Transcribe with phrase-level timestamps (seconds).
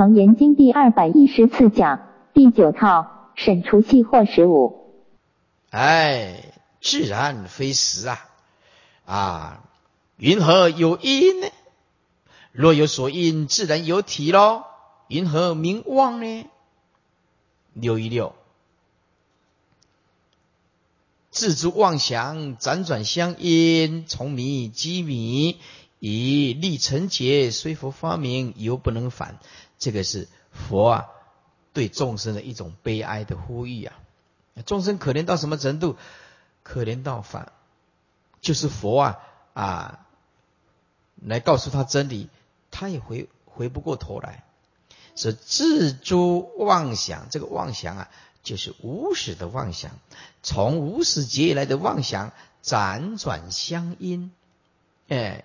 [0.00, 5.04] 楞严经第二百一十次讲第九套审除系或十五。
[5.68, 8.26] 哎，自然非实啊！
[9.04, 9.64] 啊，
[10.16, 11.48] 云何有因呢？
[12.50, 14.64] 若有所因，自然有体喽。
[15.08, 16.46] 云何名妄呢？
[17.74, 18.34] 六一六，
[21.30, 25.58] 自诸妄想辗转相因，从迷积迷，
[25.98, 27.50] 以立成劫。
[27.50, 29.38] 虽佛发明，犹不能返。
[29.80, 31.08] 这个是佛啊，
[31.72, 33.96] 对众生的一种悲哀的呼吁啊！
[34.66, 35.96] 众生可怜到什么程度？
[36.62, 37.52] 可怜到反，
[38.42, 39.18] 就是佛啊
[39.54, 40.06] 啊，
[41.20, 42.28] 来告诉他真理，
[42.70, 44.44] 他也回回不过头来。
[45.16, 48.10] 是自诸妄想，这个妄想啊，
[48.42, 49.92] 就是无始的妄想，
[50.42, 54.30] 从无始劫以来的妄想，辗转相因，
[55.08, 55.44] 哎，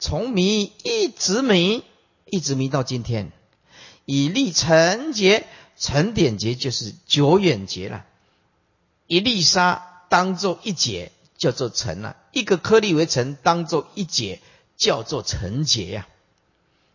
[0.00, 1.84] 从迷一直迷，
[2.24, 3.30] 一直迷到今天。
[4.04, 5.46] 以立成劫，
[5.78, 8.04] 成点劫就是久远劫了。
[9.06, 14.40] 一粒沙当做一劫，叫做成了；一个颗粒为成，当做一劫，
[14.76, 16.06] 叫做成劫呀。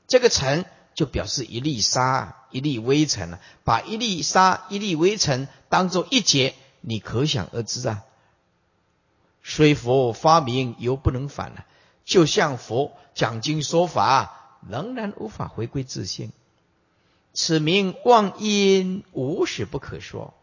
[0.08, 0.66] 这个成
[0.96, 3.40] 就表示一粒沙、一粒微尘了。
[3.64, 8.04] 把一粒沙、一粒微尘当做一劫，你可想而知啊。
[9.44, 11.66] 虽佛发明，犹不能返了。
[12.06, 16.32] 就像佛讲经说法，仍然无法回归自性。
[17.34, 20.34] 此名妄因，无始不可说。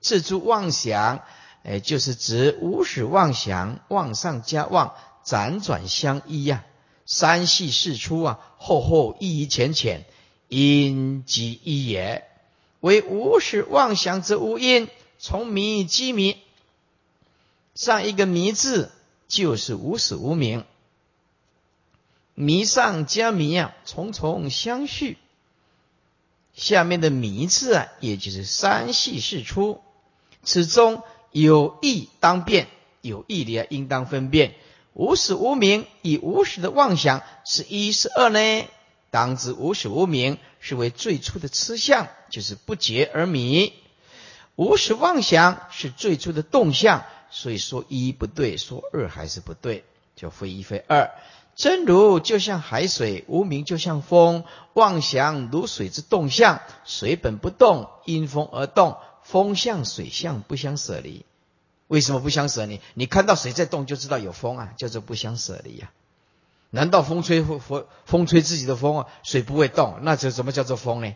[0.00, 1.22] 自诸妄想，
[1.62, 6.64] 哎，就是指无始妄想，妄上加妄，辗转相依呀。
[7.06, 10.04] 三系四出啊，厚厚一一浅浅，
[10.48, 12.26] 因即一也。
[12.80, 14.88] 为无始妄想之无因，
[15.18, 16.38] 从迷积迷。
[17.74, 18.90] 上一个迷字，
[19.28, 20.64] 就是无始无明。
[22.34, 25.18] 迷上加迷啊，重重相续。
[26.54, 29.80] 下面的“迷”字啊，也就是三系四出，
[30.42, 32.66] 此中有义当辨，
[33.00, 34.54] 有义的应当分辨。
[34.92, 38.66] 无始无明以无始的妄想是一是二呢？
[39.10, 43.72] 当知无始无明是为最初的痴相，就是不觉而迷；
[44.56, 49.84] 无始妄想是最初的动向，所以说一不对，说二还是不对，
[50.16, 51.10] 就非一非二。
[51.56, 61.26] 真如就像海水，无名就像风，妄想如水之动向，水本不动，因风而动，风向水向不相舍离。
[61.86, 62.80] 为什么不相舍离？
[62.94, 65.90] 你看到水在动，就知道有风啊，叫做不相舍离呀。
[66.70, 67.60] 难道风吹风
[68.04, 69.98] 风吹自己的风啊，水不会动？
[70.02, 71.14] 那这什么叫做风呢？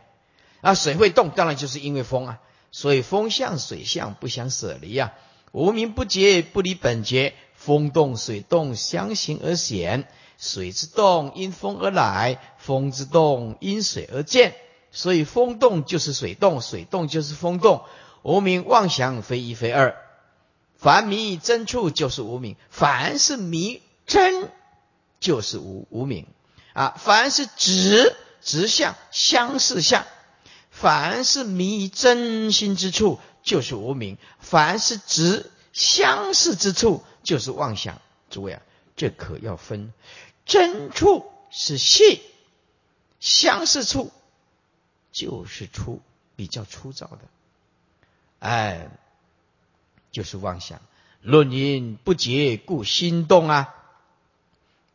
[0.60, 2.40] 啊，水会动，当然就是因为风啊。
[2.72, 5.14] 所以风向水向不相舍离呀。
[5.52, 10.08] 无名不觉，不离本觉，风动水动相形而显。
[10.44, 14.54] 水之动因风而来，风之动因水而见，
[14.92, 17.82] 所以风动就是水动，水动就是风动。
[18.22, 19.96] 无名妄想非一非二，
[20.76, 24.50] 凡迷真处就是无名，凡是迷真
[25.18, 26.26] 就是无无名
[26.74, 26.94] 啊。
[26.98, 30.04] 凡是直直相相似相，
[30.70, 38.00] 凡是迷真心之处就是无名，凡是直相似之处就是妄想。
[38.30, 38.62] 诸位啊，
[38.96, 39.92] 这可要分。
[40.44, 42.20] 真处是性，
[43.18, 44.12] 相似处
[45.12, 46.02] 就是粗，
[46.36, 47.20] 比较粗糙的，
[48.40, 48.88] 哎，
[50.10, 50.80] 就是妄想。
[51.22, 53.74] 论因不结，故心动啊，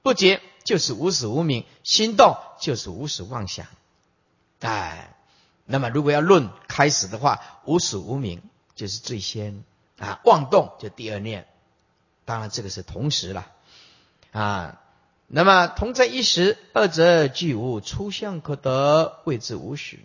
[0.04, 3.66] 不结就是无始无明，心动就是无始妄想，
[4.60, 5.16] 哎，
[5.66, 8.42] 那么如果要论开始的话，无始无明
[8.76, 9.64] 就是最先。
[9.98, 11.48] 啊，妄动就第二念，
[12.24, 13.52] 当然这个是同时了，
[14.32, 14.82] 啊。
[15.32, 20.00] 那么同在一时，二者俱无初相可得，谓之无始。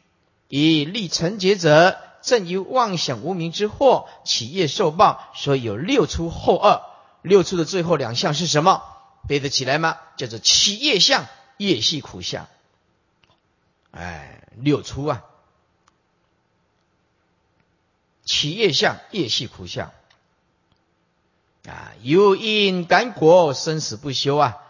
[0.49, 6.83] 以立成劫者，正由妄想无明之祸，起业受报，所以有六出后二。
[7.23, 8.83] 六出的最后两项是什么？
[9.27, 9.97] 背得起来吗？
[10.19, 11.25] 叫做起业相、
[11.57, 12.47] 业系苦相。
[13.93, 15.25] 哎，六出啊，
[18.27, 19.91] 起业相、业系苦相
[21.67, 24.61] 啊，有因感果，生死不休啊。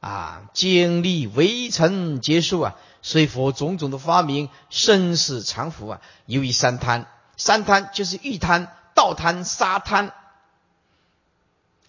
[0.00, 7.06] 啊，经历围城结束啊，虽佛种种的发明，生死常福啊，由于三贪，
[7.36, 10.14] 三贪就是欲贪、盗贪、杀贪，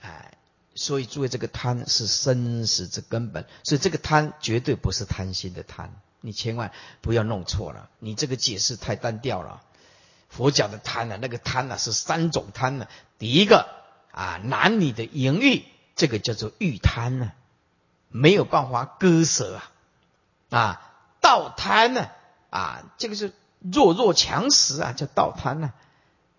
[0.01, 0.37] 哎，
[0.75, 9.61] 所以诸位，这个贪是生死之根本，所以这个贪绝对不是贪心的贪，你千万不要弄错了，你这个解释太单调了。
[10.27, 12.87] 佛讲的贪呢，那个贪呢是三种贪呢，
[13.19, 13.69] 第一个
[14.11, 15.63] 啊，男女的淫欲，
[15.95, 17.31] 这个叫做欲贪呢。
[18.11, 19.61] 没有办法割舍
[20.49, 20.57] 啊！
[20.57, 20.81] 啊，
[21.21, 22.09] 道贪呢，
[22.49, 25.73] 啊，这个是弱肉强食啊，叫盗贪呢，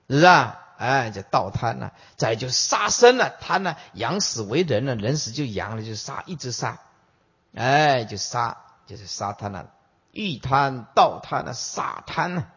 [0.09, 0.59] 是吧？
[0.79, 1.93] 哎，叫盗贪呐。
[2.17, 6.79] 再就杀生了，贪呢，养死为人了，人死就养了，就杀，一直杀，
[7.55, 9.71] 哎，就杀，就是杀贪了，
[10.11, 12.49] 欲贪、盗贪啊，杀贪啊。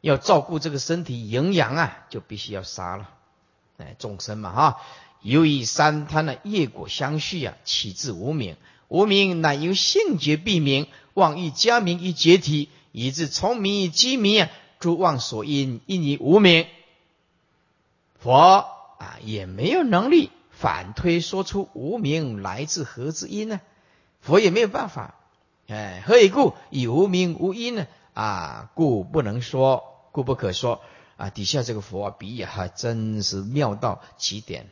[0.00, 3.10] 要照顾这个身体营养啊，就必须要杀了。
[3.78, 4.80] 哎，众生嘛哈，
[5.22, 8.56] 由于三贪的业果相续啊，起自无名。
[8.88, 16.66] 无名乃由性觉蔽名，妄欲加名以解体，以致从名以积名啊，诸妄所因，因以无名。
[18.20, 18.66] 佛
[18.98, 23.60] 啊，也没有能力反推说出无名来自何之因呢？
[24.20, 25.14] 佛也没有办法。
[25.66, 26.54] 哎，何以故？
[26.70, 27.86] 以无名无因呢？
[28.14, 29.82] 啊，故不能说。
[30.12, 30.80] 故不可说
[31.18, 31.28] 啊！
[31.28, 34.66] 底下这个佛啊，比喻还真是妙到极点。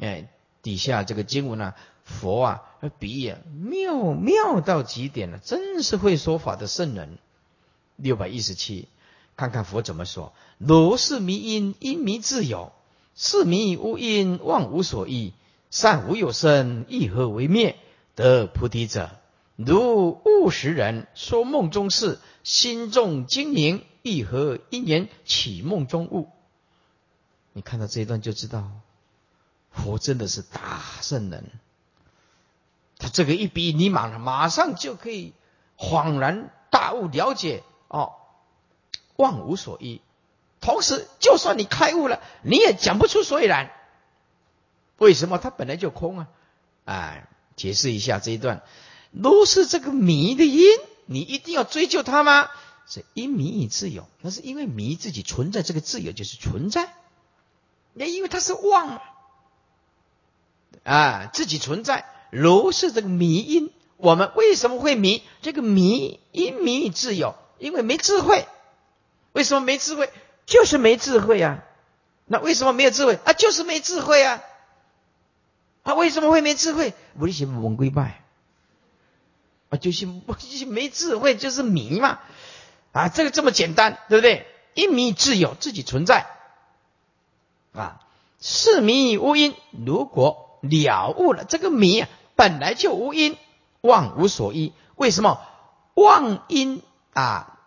[0.00, 0.28] 哎，
[0.62, 1.74] 底下这个经文呢，
[2.04, 2.62] 佛啊，
[2.98, 7.18] 比喻妙妙到极点了，真是会说法的圣人。
[7.96, 8.88] 六百一十七，
[9.36, 12.72] 看看佛怎么说：如是迷因，因迷自有；
[13.14, 15.32] 是迷无因，妄无所依。
[15.70, 17.76] 善无有生，亦何为灭？
[18.16, 19.10] 得菩提者，
[19.56, 23.84] 如悟识人说梦中事，心中精明。
[24.02, 26.26] 一合因缘起梦中悟，
[27.52, 28.70] 你看到这一段就知道，
[29.72, 31.50] 佛真的是大圣人。
[32.98, 35.32] 他这个一比，你马上马上就可以
[35.78, 38.14] 恍然大悟，了解哦，
[39.16, 40.00] 望无所依。
[40.60, 43.70] 同时，就算你开悟了，你也讲不出所以然。
[44.98, 45.38] 为什么？
[45.38, 46.28] 他本来就空啊！
[46.84, 47.26] 哎，
[47.56, 48.62] 解释一下这一段，
[49.22, 50.62] 都是这个迷的因，
[51.06, 52.50] 你一定要追究它吗？
[52.86, 56.92] 是因迷以自有，那是因为迷自己存在，这个自由就是存在。
[57.94, 59.00] 那因为他是妄嘛，
[60.84, 63.72] 啊，自己存在，如是这个迷因。
[63.96, 65.22] 我们为什么会迷？
[65.42, 68.46] 这个迷因迷以自有，因为没智慧。
[69.32, 70.10] 为什么没智慧？
[70.46, 71.62] 就是没智慧啊。
[72.24, 73.18] 那为什么没有智慧？
[73.24, 74.42] 啊，就是没智慧啊。
[75.84, 76.94] 他为什么会没智慧？
[77.18, 78.22] 不是文归拜
[79.68, 80.06] 啊，就是
[80.38, 82.20] 就是没智慧，就是迷嘛。
[82.92, 84.46] 啊，这个这么简单，对不对？
[84.74, 86.26] 因迷自有，自己存在。
[87.72, 88.00] 啊，
[88.40, 89.54] 是迷无因。
[89.84, 93.36] 如果了悟了这个迷啊，本来就无因，
[93.80, 94.72] 妄无所依。
[94.96, 95.40] 为什么？
[95.94, 97.58] 妄因啊，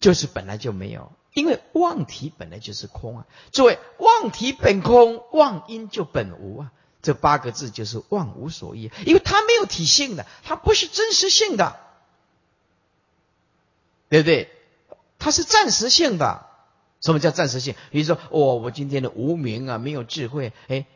[0.00, 3.26] 就是本来就没有，因为妄体本来就是空啊。
[3.52, 6.72] 诸位，妄体本空，妄因就本无啊。
[7.00, 11.76] 这八个字就是妄无所依，因为它没有体性的，它不是真实性的。
[14.08, 14.50] 对不对？
[15.18, 16.46] 它是暂时性的。
[17.00, 17.76] 什么叫暂时性？
[17.90, 20.52] 比如说，哦，我今天的无名啊，没有智慧。
[20.66, 20.86] 哎，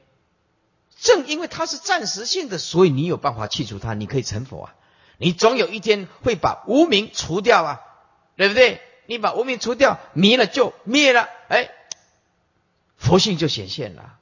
[1.02, 4.75] 正因为它是暂时性的，所以你有办法去除它，你可以成佛啊。
[5.19, 7.81] 你总有一天会把无名除掉啊，
[8.37, 8.81] 对不对？
[9.06, 11.70] 你把无名除掉，迷了就灭了，哎，
[12.96, 14.16] 佛性就显现了。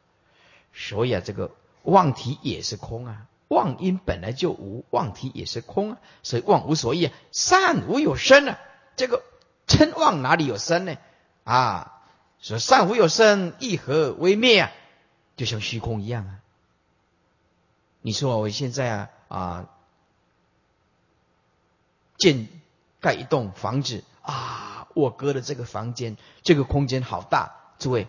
[0.72, 1.50] 所以啊，这个
[1.82, 8.58] 妄体也是空啊，妄因本来就无，妄体也是空啊，所以妄无所依，善无有生啊。
[8.96, 9.22] 这个
[9.66, 10.96] 称妄哪里有生呢？
[11.44, 12.00] 啊，
[12.40, 14.72] 说善无有生，一合为灭啊，
[15.36, 16.39] 就像虚空一样啊。
[18.02, 19.68] 你说我现在啊啊
[22.16, 22.48] 建
[23.00, 28.08] 盖一栋房子啊，我隔的这个房间，这个空间好大，诸位，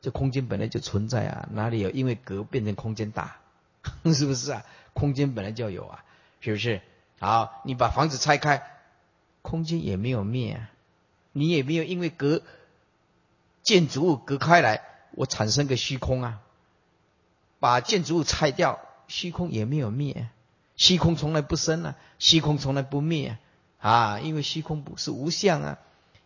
[0.00, 3.38] 这空间本来就存在啊，哪里有因为隔变成空间大？
[4.12, 4.64] 是不是啊？
[4.92, 6.04] 空间本来就有啊，
[6.40, 6.82] 是不是？
[7.18, 8.62] 好，你把房子拆开。
[9.42, 10.70] 空间也没有灭啊，
[11.32, 12.42] 你也没有因为隔
[13.62, 14.82] 建筑物隔开来，
[15.12, 16.40] 我产生个虚空啊。
[17.60, 20.28] 把建筑物拆掉，虚空也没有灭，
[20.76, 23.38] 虚空从来不生啊，虚空从来不灭
[23.78, 25.78] 啊，因为虚空不是无相啊。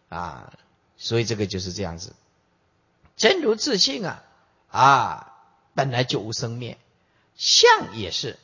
[0.09, 0.53] 啊，
[0.97, 2.15] 所以这个就是这样子。
[3.17, 4.25] 真如自性啊。
[4.69, 5.35] 啊，
[5.75, 6.79] 本来就无生灭，
[7.35, 8.39] 相也是。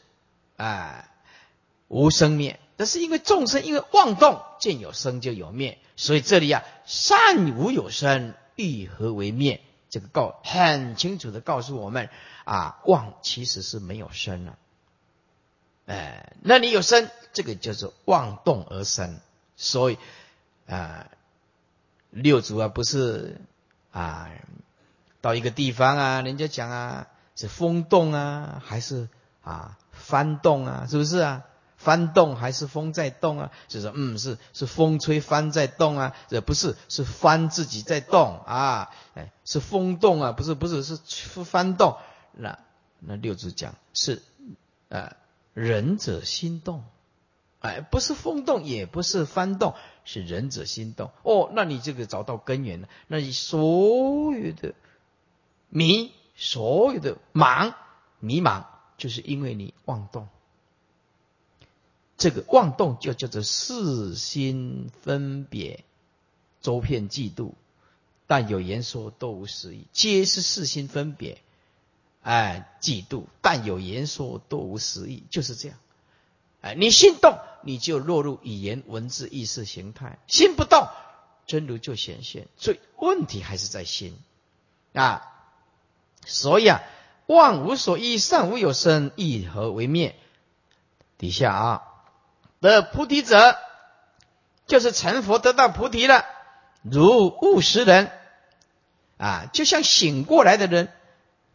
[0.57, 1.09] 啊，
[1.89, 2.59] 无生灭。
[2.79, 9.61] 这是因为众生因为妄动，见有生就有灭，所以这里啊，善无有生，欲何为灭？
[9.89, 12.11] 这个告很清楚的告诉我们
[12.47, 14.57] 啊，妄其实是没有生了，
[15.87, 19.19] 哎，那你有生，这个叫做妄动而生，
[19.57, 19.99] 所以
[20.69, 21.09] 啊，
[22.11, 23.41] 六祖啊不是
[23.91, 24.31] 啊，
[25.21, 29.09] 到一个地方啊，人家讲啊是风动啊，还是
[29.43, 31.43] 啊翻动啊，是不是啊？
[31.77, 33.51] 翻动还是风在动啊？
[33.67, 36.15] 就是嗯，是是风吹帆在动啊？
[36.29, 38.91] 这不是是帆自己在动啊？
[39.15, 40.31] 哎，是风动啊？
[40.31, 40.97] 不是不是是
[41.45, 41.99] 翻动。
[42.37, 42.59] 那
[43.01, 44.23] 那六祖讲是
[44.89, 45.17] 呃
[45.55, 46.85] 仁者心动
[47.61, 49.75] 哎，不是风动，也不是幡动，
[50.05, 51.11] 是仁者心动。
[51.23, 54.75] 哦，那你这个找到根源了，那你所有的
[55.69, 57.75] 迷，所有的茫，
[58.21, 58.67] 迷茫，
[58.99, 60.29] 就是因为你妄动。
[62.17, 65.85] 这个妄动就叫做四心分别，
[66.61, 67.53] 周遍嫉妒，
[68.27, 71.43] 但有言说都无实意，皆是四心分别。
[72.27, 75.79] 哎，嫉妒，但有言说多无实意，就是这样。
[76.61, 80.89] 哎，你心动，你就落入语言、文字、意识形态；心不动，
[81.47, 82.49] 真如就显现。
[82.57, 84.19] 所以问题还是在心
[84.93, 85.23] 啊。
[86.25, 86.83] 所以啊，
[87.27, 90.17] 妄无所依，善无有生，一何为灭？
[91.19, 91.83] 底下啊。
[92.61, 93.57] 的菩提者，
[94.67, 96.25] 就是成佛得到菩提了，
[96.83, 98.11] 如悟识人
[99.17, 100.89] 啊，就像醒过来的人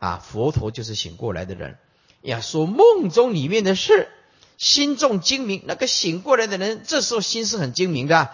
[0.01, 1.77] 啊，佛陀就是醒过来的人，
[2.23, 4.09] 呀，说梦中里面的事，
[4.57, 8.31] 心中精明，那个醒过来的人，这时候心是很精明的，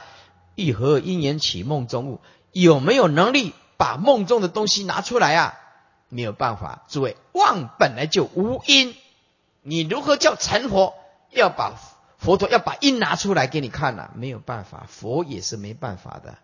[0.55, 2.21] 一何因缘起梦中物？
[2.53, 5.59] 有没有能力把梦中的东西拿出来啊？
[6.07, 8.95] 没有办法，诸位，妄本来就无因，
[9.61, 10.93] 你如何叫成佛？
[11.31, 11.73] 要把。
[12.17, 16.39] 佛陀要把因拿出来给你看了，没有办法，佛也是没办法的，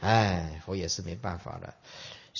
[0.00, 1.72] 哎，佛也是没办法的。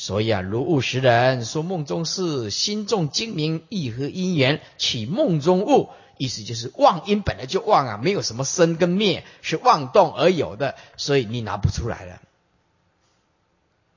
[0.00, 5.88] 所以啊，如悟识人说梦中事，心中精明，意合因缘起梦中物，
[6.19, 12.23] 意思就是妄因本来就妄啊，没有什么生跟灭，是妄动而有的，所以你拿不出来了。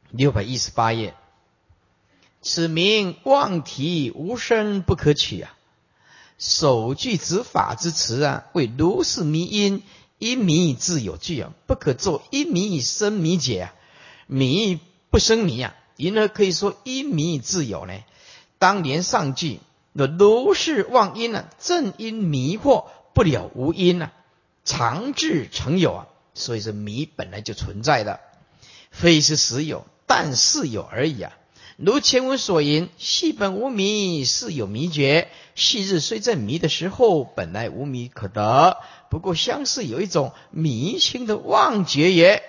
[0.09, 1.13] 六百一十八页，
[2.41, 5.55] 此名妄体无生不可取啊。
[6.39, 9.83] 首句指法之词啊，为如是迷因，
[10.17, 13.73] 因迷自有句啊，不可作因迷以生迷解啊，
[14.25, 14.79] 迷
[15.11, 17.93] 不生迷啊，因而可以说因迷自有呢。
[18.57, 19.59] 当年上句
[19.93, 24.11] 那如是妄因呢，正因迷惑不了无因呢，
[24.65, 28.19] 常至成有啊，所以说迷本来就存在的，
[28.89, 31.37] 非是实有，但是有而已啊。
[31.77, 35.27] 如前文所言，系本无迷，是有迷觉。
[35.55, 38.77] 昔日虽在迷的时候，本来无迷可得，
[39.09, 42.43] 不过相似有一种迷心的妄觉也。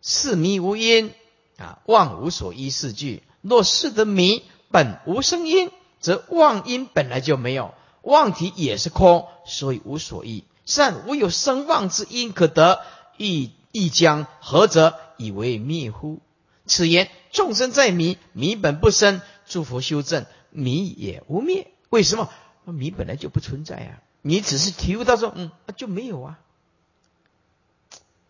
[0.00, 1.12] 是迷无因
[1.58, 3.22] 啊，妄无所依是句。
[3.42, 10.44] 若是得迷，本无生因，则妄因本来就没有，妄体也是空，所以无所依。
[10.64, 12.80] 善无有生妄之因可得，
[13.16, 16.20] 亦亦将何则以为灭乎？
[16.64, 21.70] 此言众生在迷，迷本不生；诸佛修正，迷也无灭。
[21.90, 22.30] 为什么？
[22.64, 24.02] 迷本来就不存在啊！
[24.20, 26.38] 你只是体悟到说，嗯，就没有啊，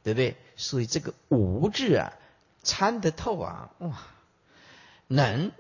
[0.05, 0.37] 对不对？
[0.57, 2.13] 所以这个无字啊，
[2.63, 3.99] 参得透啊，哇！
[5.07, 5.53] 能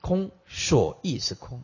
[0.00, 1.62] 空所亦是空，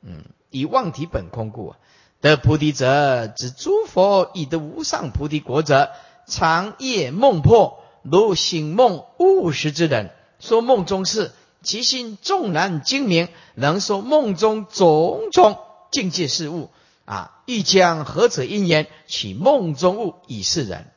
[0.00, 1.74] 嗯，以妄体本空故，
[2.20, 5.90] 得菩提者，指诸佛以得无上菩提国者，
[6.26, 7.82] 长夜梦破。
[8.02, 10.10] 如醒梦悟时之人，
[10.40, 11.30] 说梦中事，
[11.62, 15.58] 其心纵然精明，能说梦中种种
[15.92, 16.70] 境界事物
[17.04, 17.42] 啊！
[17.46, 20.90] 欲将何者因缘起梦中物以示人？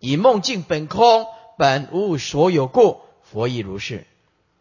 [0.00, 1.26] 以梦境本空，
[1.60, 4.06] 本无所有故，佛亦如是。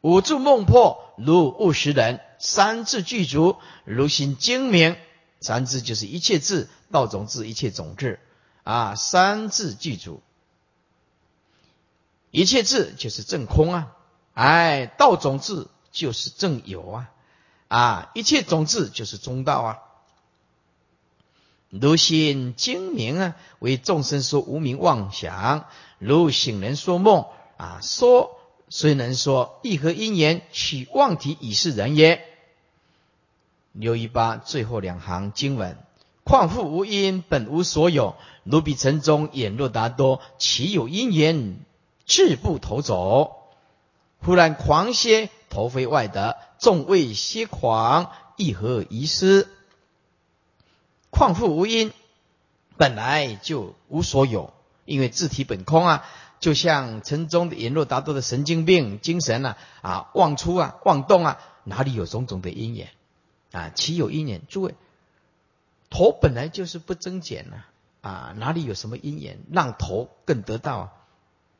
[0.02, 4.98] 五住梦破，如悟识人；三智具足，如心精明。
[5.40, 8.20] 三智就是一切智，道种智，一切种智
[8.66, 8.96] 啊！
[8.96, 10.22] 三智具足。
[12.32, 13.96] 一切智就是正空啊，
[14.34, 17.10] 哎，道种智就是正有啊，
[17.70, 19.80] 啊，一切种智就是中道啊。
[21.70, 25.66] 如心精明啊，为众生说无名妄想；
[26.00, 27.26] 如醒人说梦
[27.58, 28.40] 啊，说
[28.70, 32.26] 虽能说，亦何因缘取妄体以示人耶？
[33.72, 35.78] 六一八最后两行经文：
[36.24, 38.16] 况复无因，本无所有。
[38.44, 41.60] 如彼城中眼若达多，岂有因缘？
[42.06, 43.36] 志不投走，
[44.20, 49.48] 忽然狂歇，头飞外得，众谓歇狂，亦何遗失？
[51.12, 51.92] 况复无因，
[52.78, 54.54] 本来就无所有，
[54.90, 56.06] 因为自体本空啊，
[56.40, 62.90] 就像城中的言若达多的神经病精神啊，啊，妄出啊，妄动啊，哪里有种种的因缘
[63.52, 63.70] 啊？
[63.70, 64.42] 岂有因缘？
[64.50, 64.76] 诸位，
[65.90, 67.64] 头本来就是不增减呢，
[68.02, 70.94] 啊，哪里有什么因缘让头更得到啊？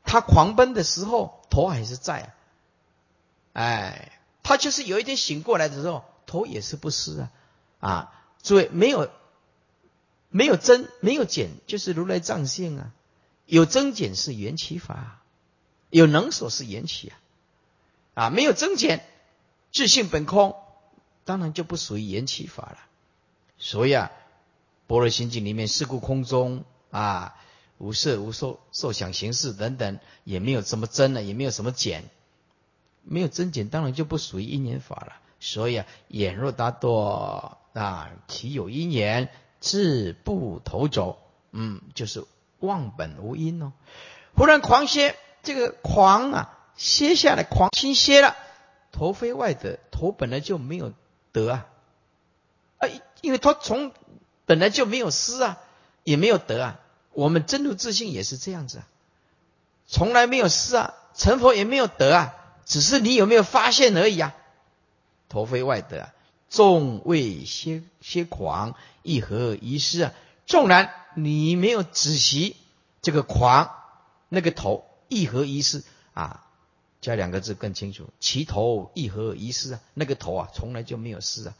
[0.04, 2.28] 他狂奔的时候，头还是在啊，
[3.52, 7.30] 哎，他就是有一天醒过来的时候，头也是不湿啊，
[7.78, 9.10] 啊，所以没有
[10.30, 12.92] 没有增没有减，就是如来藏性啊，
[13.50, 15.22] 有增减是缘起法，
[15.90, 17.12] 有能所是缘起
[18.14, 19.04] 啊，啊，没有增减，
[19.72, 20.54] 自性本空，
[21.24, 22.78] 当然就不属于缘起法了，
[23.58, 24.12] 所以啊，
[24.86, 27.34] 般若心经里面四故空中啊，
[27.78, 32.08] 无色无受受想行识等等，也没有什么增呢，也没有什么减，
[33.02, 35.16] 没有增减，当然就不属于因缘法了。
[35.40, 39.28] 所以啊，眼若达多啊，其有因缘，
[39.58, 41.18] 自不投走。
[41.50, 42.24] 嗯，就是
[42.60, 43.72] 忘本无因哦。
[44.36, 48.36] 忽然狂歇，这个狂啊，歇下来，狂心歇了，
[48.92, 50.92] 头非外得，头本来就没有
[51.32, 51.66] 得啊，
[52.78, 52.88] 啊，
[53.20, 53.92] 因为他从
[54.46, 55.58] 本来就没有失啊，
[56.04, 56.80] 也没有得啊。
[57.12, 58.86] 我们真如自信也是这样子啊，
[59.86, 64.34] 从来没有失啊，成佛也没有得啊，只是你有没有发现而已啊。
[65.28, 66.14] 头非外得啊，
[66.48, 70.12] 众未歇歇狂，一何一失啊？
[70.46, 72.56] 纵然你没有仔细
[73.02, 73.70] 这个狂，
[74.28, 75.82] 那个头一合一失
[76.14, 76.46] 啊？
[77.00, 79.80] 加两个字更清楚，其头一合一失啊？
[79.94, 81.54] 那个头啊，从来就没有失啊，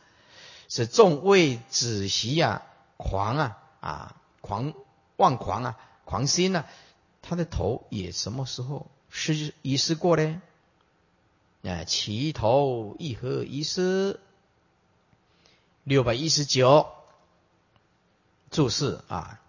[0.69, 2.63] 是众未仔细呀，
[2.99, 4.75] 狂啊啊，狂
[5.17, 6.67] 妄狂啊，狂心啊，
[7.23, 10.43] 他的头也什么时候失遗失过呢？
[11.63, 14.21] 啊，其头一合一失？
[15.85, 16.87] 六百一十九。
[18.51, 19.41] 注释啊，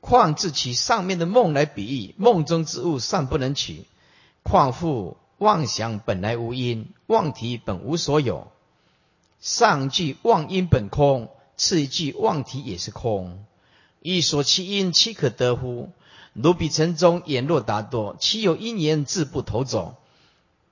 [0.00, 3.84] 况自其上面的梦来比喻，梦中之物尚不能取。
[4.42, 8.48] 况复妄想本来无因，妄体本无所有。
[9.40, 13.44] 上句妄因本空，次一句妄体也是空。
[14.00, 15.90] 欲说其因，岂可得乎？
[16.32, 19.96] 如彼城中言若达多，其有因缘自不投走？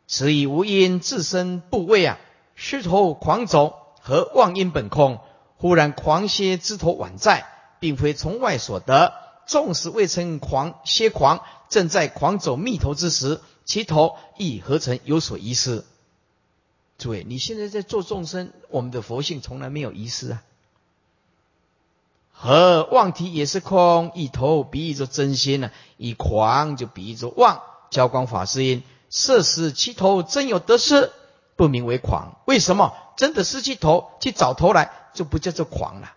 [0.06, 2.18] 此以无因自身不畏啊，
[2.54, 5.20] 失头狂走，何妄因本空？
[5.64, 7.46] 忽然狂歇之头宛在，
[7.80, 9.14] 并非从外所得。
[9.46, 15.86] 纵使未曾狂歇狂，正在狂走密头之时，其头亦何曾有所遗失？
[16.98, 20.42] 诸位，你现在在做众生，我们的佛性从来没有遗失啊。
[22.30, 27.62] 和妄体也是空，以头比喻作真心呢，以狂就比喻作妄。
[27.88, 31.10] 教光法师因色时其头真有得失，
[31.56, 32.36] 不名为狂。
[32.44, 32.92] 为什么？
[33.16, 34.92] 真的失去头去找头来？
[35.14, 36.12] 就不叫做狂了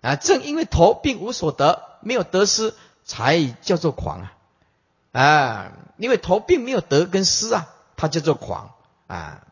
[0.00, 0.16] 啊！
[0.16, 2.74] 正因为头并无所得，没有得失，
[3.04, 4.32] 才叫做狂啊！
[5.12, 8.72] 啊，因为头并没有得跟失啊，它叫做狂
[9.06, 9.46] 啊！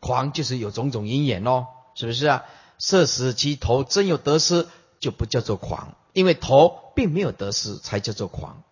[0.00, 2.44] 狂就是有种种因缘咯，是不是啊？
[2.78, 4.68] 色时其头真有得失，
[5.00, 8.62] 就不叫做狂，因为头并没有得失，才叫做狂。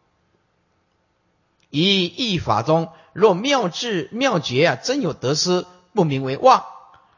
[1.70, 6.64] 以义法中，若妙智妙觉啊，真有得失，不名为妄。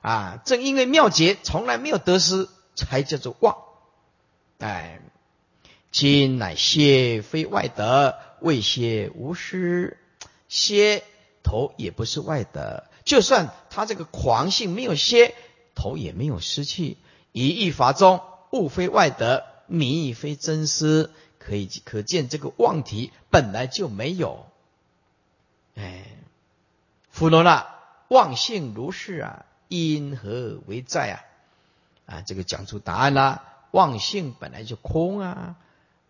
[0.04, 3.56] 啊，正因为妙劫从来没有得失，才叫做妄。
[4.58, 5.00] 哎，
[5.90, 9.96] 今乃歇非外得，未歇无失。
[10.46, 11.04] 歇
[11.42, 15.34] 头也不是外得，就算他这个狂性没有歇，
[15.74, 16.98] 头也没有失去。
[17.32, 24.44] 以意法中，物非外得，名亦非真失，可以可见这个妄体本来就没有。
[25.76, 26.04] 哎，
[27.08, 27.74] 弗罗那
[28.08, 29.46] 妄性如是啊。
[29.74, 31.16] 因何为在啊？
[32.06, 33.42] 啊，这个讲出答案啦。
[33.70, 35.56] 妄性本来就空啊，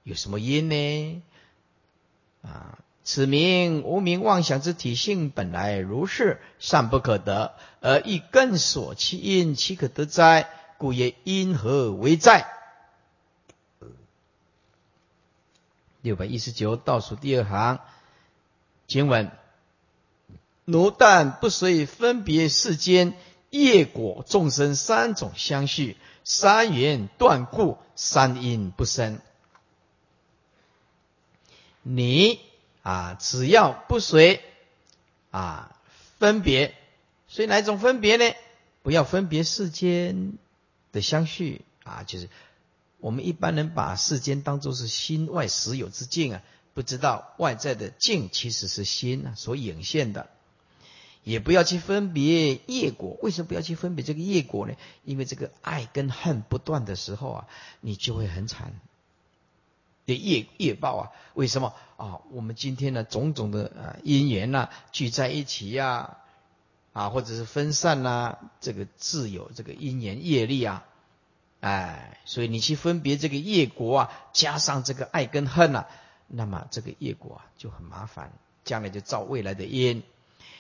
[0.03, 1.23] 有什么因呢？
[2.43, 10.51] 啊，此名无名妄想之体性本来如是，善不可得，而亦更所其因，岂可得哉？
[10.77, 12.47] 故曰因何为在？
[16.03, 17.81] 六百一十九倒数第二行
[18.87, 19.31] 经文：
[20.67, 23.15] 奴但不随分别世间。
[23.63, 29.21] 业果众生三种相续，三缘断故，三因不生。
[31.83, 32.41] 你
[32.83, 34.43] 啊，只要不随
[35.31, 35.79] 啊
[36.19, 36.75] 分别，
[37.29, 38.35] 随哪一种分别呢？
[38.83, 40.33] 不要分别世间
[40.91, 42.29] 的相续啊，就是
[42.99, 46.43] 我们一般人把世间当作是心外实有之境啊，
[46.75, 50.29] 不知道外在的境其实是心啊所引现的。
[51.25, 54.75] 也不要去分别业果，为什么不要去分别这个业果呢？
[55.05, 57.47] 因为这个爱跟恨不断的时候啊，
[57.81, 58.73] 你就会很惨。
[60.07, 62.21] 的业业报啊，为什么啊？
[62.31, 66.19] 我们今天呢，种种的啊因缘呐，聚在一起呀，
[66.93, 70.85] 啊，或者是分散呐，这个自有这个因缘业力啊，
[71.61, 75.89] 哎，所以你去分别这个业果啊，加上这个爱跟恨啊，
[76.29, 78.31] 那么这个业果啊就很麻烦，
[78.63, 80.03] 将来就造未来的因。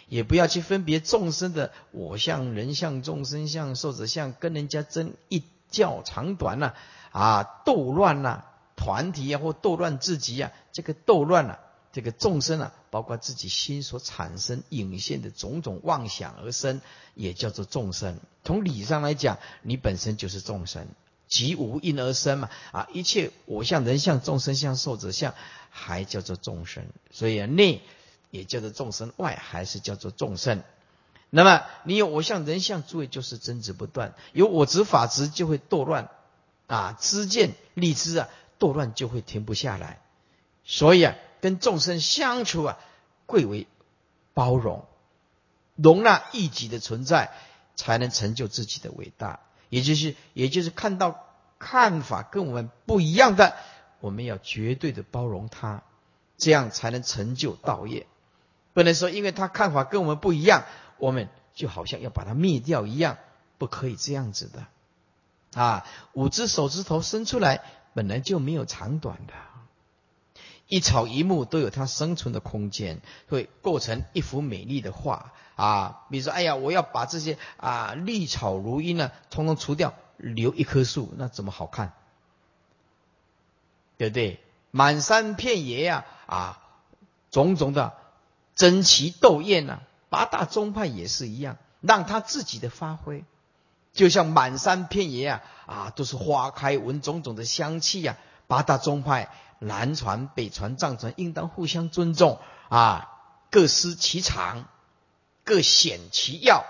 [0.08, 6.74] 也不要去分别众生的我相、人相、众生相、寿者相，跟人家争一较长短呐，
[7.10, 8.44] 啊，斗乱呐，
[8.76, 11.58] 团体啊，或斗乱自己啊，这个斗乱啊，
[11.92, 16.80] 这个众生啊，包括自己心所产生引现的种种妄想而生，
[17.14, 18.18] 也叫做众生。
[18.44, 20.86] 从理上来讲，你本身就是众生，
[21.28, 25.34] 即无因而生嘛，啊，一切我相、人相、众生相、寿者相，
[25.70, 26.84] 还叫做众生。
[27.10, 27.80] 所以啊，内
[28.34, 30.64] 也叫做众生，外还是叫做众生。
[31.30, 36.10] 那么你有我相、人相，诸位就是争执不断；有我执、法执，就会堕乱
[36.66, 40.00] 啊，知见、立知啊，堕乱就会停不下来。
[40.64, 42.78] 所以啊，跟众生相处啊，
[43.26, 43.68] 贵为
[44.32, 44.84] 包容，
[45.76, 47.30] 容纳异己的存在，
[47.76, 49.38] 才能成就自己的伟大。
[49.68, 51.24] 也就是，也就是看到
[51.60, 53.54] 看法跟我们不一样的，
[54.00, 55.84] 我们要绝对的包容他，
[56.36, 58.08] 这样才能成就道业。
[58.74, 60.64] 不能说因为他看法跟我们不一样，
[60.98, 63.16] 我们就好像要把它灭掉一样，
[63.56, 64.66] 不可以这样子的。
[65.58, 67.62] 啊，五只手指头伸出来，
[67.94, 69.32] 本来就没有长短的，
[70.66, 75.32] 一草一木都有它生存的空间，会构成一幅美丽的画。
[75.54, 81.92] 啊，比如说，哎呀，我要把这些啊绿草如茵呢，通通除掉，留一棵树，那怎么好看？
[83.96, 84.40] 对不对？
[84.72, 86.60] 满山遍野呀，啊，
[87.30, 87.94] 种种的
[88.54, 93.24] 争奇斗艳呐，八大宗派也是一样，让他自己的发挥，
[93.92, 98.16] 就像满山遍野啊，啊，都是花开，闻种种的香气呀。
[98.46, 102.38] 八大宗派，南传、北传、藏传，应当互相尊重
[102.68, 103.10] 啊，
[103.50, 104.66] 各司其长。
[105.46, 106.64] 各显其要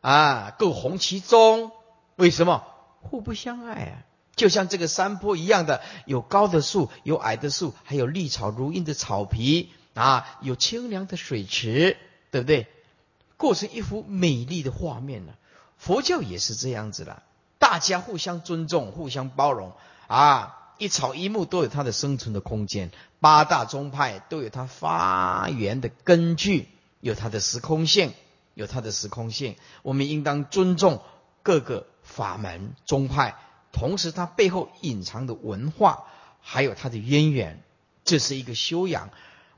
[0.00, 1.70] 啊，各弘其宗。
[2.16, 2.64] 为什么
[3.02, 3.96] 互不相爱啊？
[4.34, 11.96] 就像这个山坡一样的，有高的树，有矮的树，还有绿草如茵的草皮啊，有清凉的水池，
[12.30, 12.66] 对不对？
[13.36, 15.32] 构成一幅美丽的画面呢。
[15.78, 17.22] 佛教也是这样子的，
[17.58, 19.72] 大家互相尊重，互相包容
[20.06, 26.68] 啊，一草一木都有它的生存的空间，八大宗派都有它发源的根据。
[27.00, 28.12] 有它的时空性，
[28.52, 31.00] 有它的时空性，我们应当尊重
[31.42, 33.36] 各个法门宗派，
[33.72, 36.04] 同时它背后隐藏的文化，
[36.42, 37.62] 还有它的渊源，
[38.04, 39.08] 这是一个修养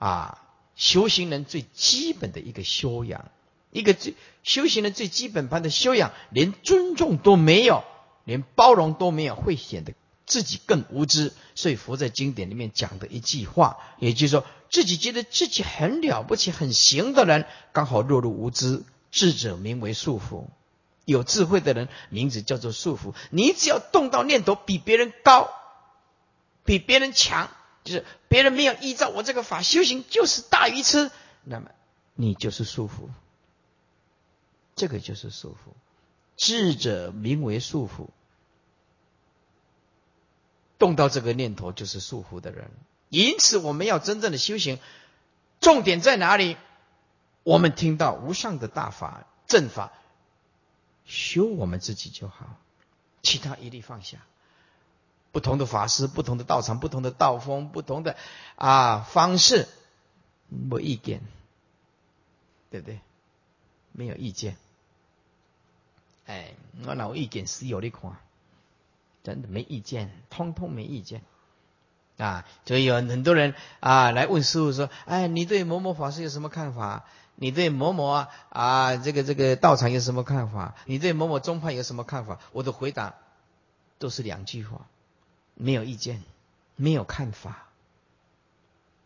[0.03, 0.43] 啊，
[0.75, 3.31] 修行人最基本的一个修养，
[3.71, 7.85] 一个最修行人最基本般的修养，连尊重都没有，
[8.25, 9.93] 连包容都没有，会显得。
[10.25, 18.83] 自己更无知，所以佛在经典里面讲的一句话，也就是说，自己觉得自己很了不起、很行的人，刚好落入无知。
[19.11, 20.47] 智者名为束缚，
[21.05, 23.15] 有智慧的人名字叫做束缚。
[23.31, 25.49] 你只要动到念头比别人高、
[26.65, 27.51] 比别人强，
[27.85, 31.11] 就是别人没有依照我这个法修行，就是大愚痴，
[31.45, 31.71] 那么
[32.15, 33.09] 你就是束缚。
[34.75, 35.73] 这个就是束缚。
[36.37, 38.09] 智者名为束缚。
[40.79, 42.71] 动到这个念头就是束缚的人，
[43.09, 44.81] 因此我们要真正的修行，
[45.61, 46.57] 重点在哪里？
[47.45, 49.93] 我们听到无上的大法正法，
[51.05, 52.57] 修我们自己就好，
[53.23, 54.19] 其他一律放下。
[55.33, 58.17] 不同的法师、不同的道场、不同的道风、不同的
[58.55, 59.67] 啊方式，
[60.49, 61.23] 没意见，
[62.71, 63.01] 对不对？
[63.91, 64.57] 没有意见。
[66.27, 66.55] 哎，
[66.87, 67.47] 我哪有意见？
[67.47, 68.13] 是有的看。
[69.25, 71.23] 真的没意见，通通没意见
[72.19, 72.45] 啊！
[72.67, 77.05] 所以有很多人啊来问师傅说：“哎，你对某某法师有什么看法？
[77.37, 80.75] 你对某某啊啊这个这个道场有什么看法？
[80.87, 83.15] 你对某某宗派有什么看法？”我的回答
[84.01, 84.89] 都是两句话：
[85.55, 86.23] 没有意见，
[86.77, 87.69] 没有看法。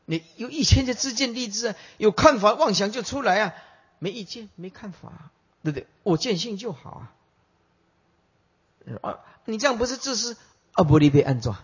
[0.04, 3.54] 你有一千的自见立志啊，有看法妄想就出来啊！
[3.98, 5.30] 没意见，没看法，
[5.62, 5.87] 对不对？
[6.04, 7.12] 我见性就好啊。
[9.02, 10.37] 啊，你这样不是自私？
[10.74, 11.56] 阿不利被安装，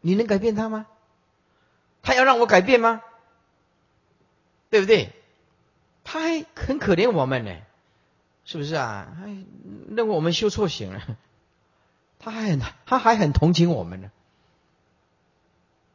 [0.00, 0.86] 你能改变他吗？
[2.02, 3.02] 他要让我改变吗？
[4.70, 5.12] 对不对？
[6.04, 7.56] 他还很可怜我们呢，
[8.44, 9.16] 是不是啊？
[9.18, 9.26] 还
[9.88, 11.18] 认为我们修错行了，
[12.26, 14.10] 他还很他还很同情我们呢。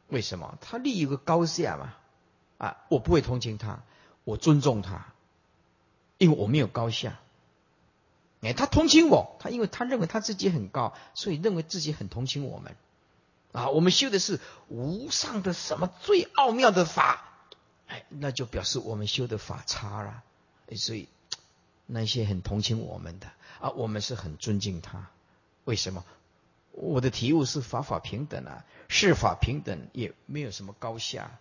[0.08, 0.56] 为什么？
[0.62, 1.94] 他立一个高下嘛。
[2.56, 3.82] 啊，我不会同情他，
[4.24, 5.12] 我尊重他，
[6.16, 7.18] 因为我没有高下。
[8.40, 12.76] 哎，他同情我，他因为他认为他自己很高，所以认为自己很同情我们。
[13.52, 17.24] 啊，我们修的是无上的什么最奥妙的法，
[17.88, 20.22] 哎，那就表示我们修的法差了。
[20.70, 21.10] 哎所以
[21.84, 23.26] 那些很同情我们的
[23.60, 25.10] 啊，我们是很尊敬他。
[25.64, 26.06] 为什么？
[26.72, 31.38] 我的体悟是法法平等啊，是法平等，也没有什么高下。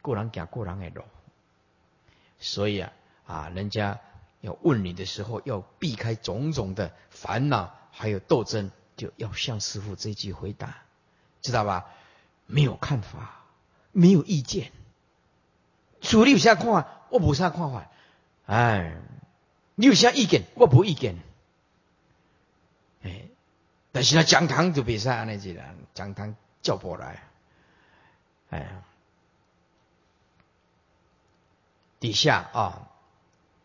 [0.00, 1.02] 过人讲过人的路，
[2.40, 2.92] 所以啊
[3.26, 4.00] 啊，人家。
[4.40, 10.76] 要问你的时候，要避开种种的烦恼，还有斗争，就要向师傅这句回答，
[11.42, 11.86] 知道吧？
[12.46, 13.42] 没有看法，
[13.90, 14.70] 没有意见，
[16.00, 17.90] 主力有啥看法，我不啥看法。
[18.46, 18.96] 哎，
[19.74, 21.16] 你有啥意见，我不意见。
[23.02, 23.22] 哎，
[23.98, 27.20] 但是呢，讲堂就比赛那几人，讲堂叫不来，
[28.48, 28.80] 哎，
[31.98, 32.88] 底下啊，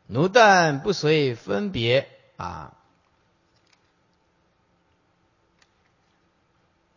[0.08, 2.74] 奴但不随分别啊。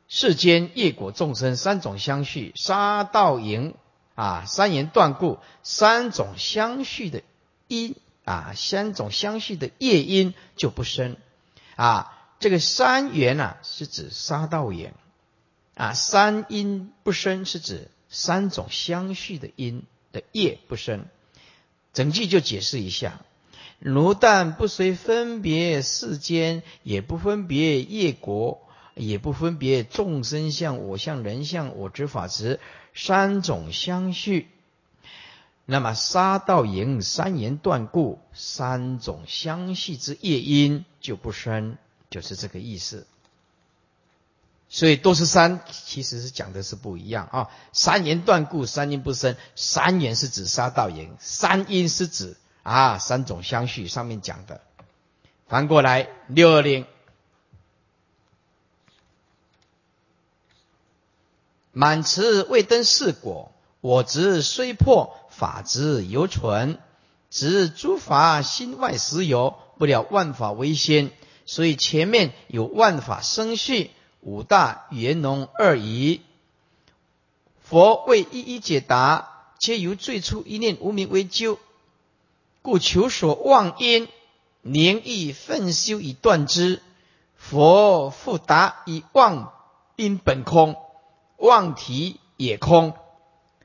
[0.08, 3.74] 世间业果众生三种相续，杀盗淫
[4.14, 7.22] 啊，三言断故，三种相续的
[7.68, 11.18] 因啊，三种相续的业因就不生
[11.74, 12.14] 啊。
[12.38, 14.92] 这个三缘啊，是指杀盗淫
[15.74, 21.06] 啊，三因不生是指三种相续的因的业不生。
[21.92, 23.20] 整句就解释一下：
[23.78, 28.62] 如但不随分别世间，也不分别业国。
[28.98, 32.60] 也不分别众生相、我相、人相、我执、法执
[32.94, 34.48] 三种相续，
[35.66, 41.76] 那么杀道淫三言断故，三种相续之业因就不生，
[42.10, 43.06] 就是这个意思。
[44.68, 47.48] 所以都是三，其实是讲的是不一样啊。
[47.72, 49.36] 三言断故，三因不生。
[49.54, 53.86] 三言是指杀道淫，三因是指啊三种相续。
[53.86, 54.60] 上面讲的，
[55.46, 56.84] 翻过来六二零。
[61.70, 66.80] 满池未登四果，我执虽破，法执犹存。
[67.30, 71.12] 执诸法心外实有，不了万法为先。
[71.46, 76.20] 所以前面有万法生序，五大圆融二仪。
[77.62, 81.58] 佛为一一解答，皆由最初一念无明为究，
[82.62, 84.08] 故求所妄因，
[84.62, 86.82] 宁意奋修以断之。
[87.36, 89.52] 佛复答以妄
[89.94, 90.76] 因本空。
[91.38, 92.94] 妄体也空，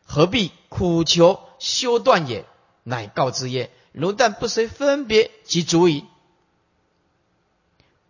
[0.05, 2.45] 何必苦求修断也？
[2.83, 6.05] 乃告之曰：如但不随分别，即足矣。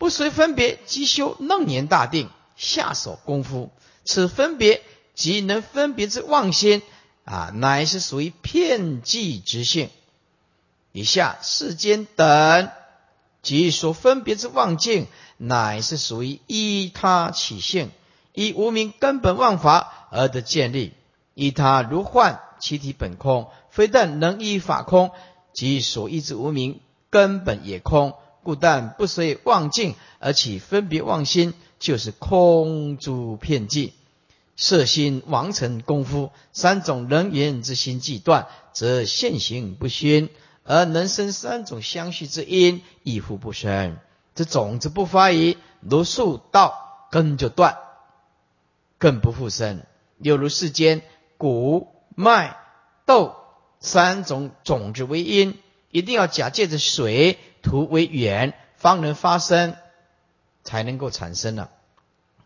[0.02, 3.70] 不随分别，即修楞严大定，下手功夫。
[4.04, 4.82] 此分别，
[5.14, 6.82] 即能分别之妄心
[7.24, 9.92] 啊，乃是属于片计之性。
[10.92, 12.72] 以下世间等，
[13.44, 15.06] 即所分别之妄境，
[15.38, 17.92] 乃是属于依他起性。
[18.34, 20.94] 以无名根本妄法而得建立，
[21.36, 25.12] 依他如幻，其体本空，非但能依法空，
[25.54, 26.80] 即所依之无名
[27.12, 33.94] 根本也空，故但不随妄境而起分别妄心，就是空诸片计，
[34.56, 40.30] 色心王成功夫三种人言之心既断，则现行不熏，
[40.64, 43.98] 而能生三种相续之因，亦复不生。
[44.34, 47.78] 这种子不发于如树道根就断。
[48.98, 49.84] 更不复生，
[50.20, 51.02] 又如世间
[51.38, 52.56] 谷、麦、
[53.06, 53.36] 豆
[53.80, 55.58] 三种种子为因，
[55.90, 59.76] 一定要假借着水土为源，方能发生，
[60.64, 61.72] 才能够产生了。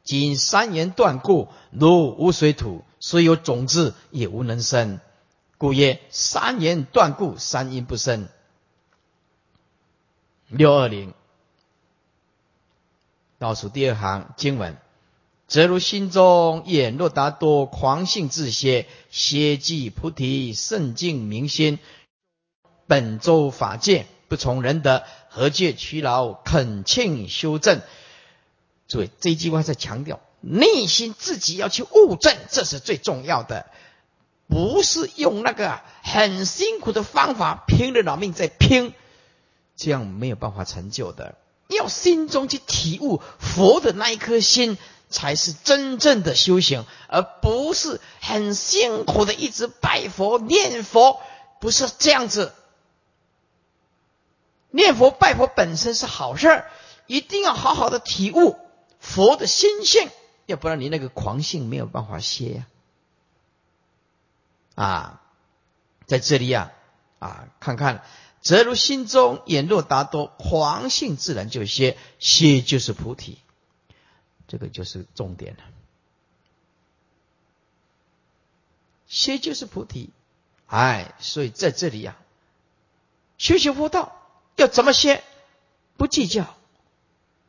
[0.04, 5.00] 今三言断故，如无水土，虽有种子也无能生，
[5.58, 8.28] 故曰三言断故，三因不生。
[10.48, 11.14] 六二零
[13.40, 14.78] 倒数第二行经文。
[15.48, 21.78] 则如心中眼若达多狂性自歇，歇即菩提圣境明心，
[22.88, 27.82] 本周法界不从人德，何借屈劳恳请修正？
[28.88, 33.66] 诸位，这一句话在强调内心自己要去悟正，这是最重要的，
[34.48, 38.94] 不是用那个很辛苦的方法拼了老命在拼，
[39.76, 41.36] 这样没有办法成就的。
[41.68, 44.78] 要心中去体悟佛的那一颗心。
[45.08, 51.22] 才是真正的修行，而不是很辛苦的一直拜佛念佛，
[51.62, 52.52] 不是这样子。
[54.76, 56.70] 念佛拜佛本身是好事儿，
[57.08, 58.60] 一定要好好的体悟
[59.00, 60.10] 佛的心性，
[60.48, 62.68] 要不然你那个狂性没有办法歇呀。
[64.76, 65.22] 啊，
[66.06, 66.74] 在这里呀，
[67.20, 68.04] 啊，看看，
[68.42, 73.38] 则如心中眼若达多，狂性自然就歇，歇就是菩提。
[74.50, 75.64] 这个就是重点了，
[79.08, 80.10] 歇就是菩提，
[80.68, 82.18] 哎，所以在这里呀，
[83.38, 84.25] 修行佛道
[84.56, 85.24] 要怎么歇？
[85.98, 86.56] 不计较，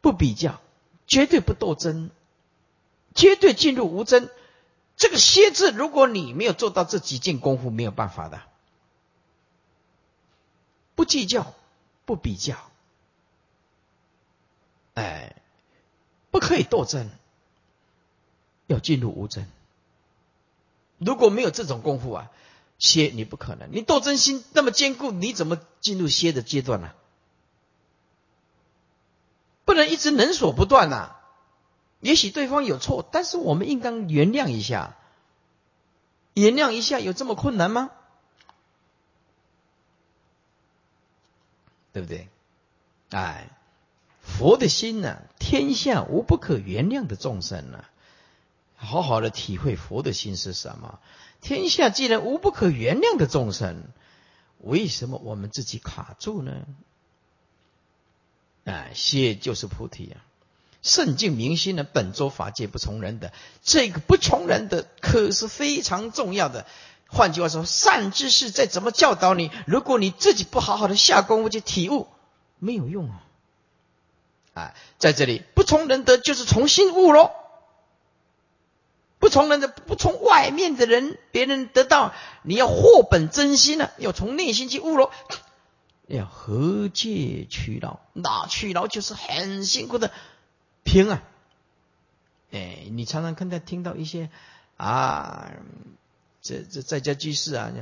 [0.01, 0.61] 不比较，
[1.07, 2.11] 绝对不斗争，
[3.14, 4.29] 绝对进入无争。
[4.97, 8.40] 这个歇字，如果你没有做到这几件功夫，没有办法的。
[10.95, 11.55] 不计较，
[12.05, 12.57] 不比较，
[14.95, 15.35] 哎。
[16.29, 17.09] 不可以斗争，
[18.66, 19.47] 要进入无争。
[20.99, 22.31] 如果没有这种功夫啊，
[22.79, 23.71] 歇你不可能。
[23.73, 26.93] 你斗争心那么坚固，你怎么进入歇的阶段呢？
[29.65, 31.17] 不能一直能所不断呐。
[32.01, 34.97] 也许对方有错，但是我们应当原谅一下。
[36.35, 37.91] 原谅一下有这么困难吗？
[41.93, 42.29] 对不对？
[43.11, 43.49] 哎，
[44.21, 45.23] 佛的心呢？
[45.39, 47.85] 天下无不可原谅的众生呢。
[48.77, 51.01] 好好的体会佛的心是什么？
[51.40, 53.85] 天下既然无不可原谅的众生，
[54.59, 56.53] 为什么我们自己卡住呢？
[58.64, 60.25] 啊，谢就是菩提啊！
[60.83, 66.66] 圣境明心呢，本周法界不从人的，这个不从人的可是非常重要的。
[67.09, 72.09] 换句话说，善知识再怎么教导你，如果你自己不好好的下功夫去体悟，
[72.59, 73.22] 没有用啊！
[74.55, 77.31] 啊，在这里不从人德，就是从心悟喽。
[79.27, 85.11] 不从人的，不从外面的人，别人得到，你要获本真心呢，要从内心去悟喽。
[86.07, 87.99] 要何借取劳？
[88.12, 90.12] 那取劳就是很辛苦的
[90.85, 91.25] 拼啊！
[92.53, 94.31] 哎，你常常看到听到一些
[94.77, 95.51] 啊，
[96.41, 97.73] 这这在家居士啊，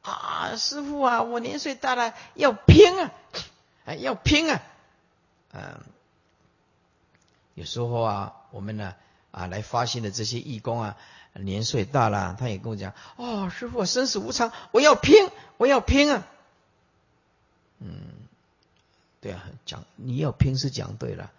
[0.00, 3.12] 啊，师傅啊，我年岁大了，要拼啊，
[3.84, 4.62] 哎，要拼啊，
[5.52, 5.78] 嗯，
[7.52, 8.94] 有时候啊，我们呢。
[9.36, 10.96] 啊来发心的这些义工啊，
[11.34, 16.26] 年岁大了，他也跟我讲：“哦，师傅，生死无常，我要拼，我要拼啊！”
[17.80, 18.00] 嗯，
[19.20, 21.30] 对啊，讲你要拼是讲对了，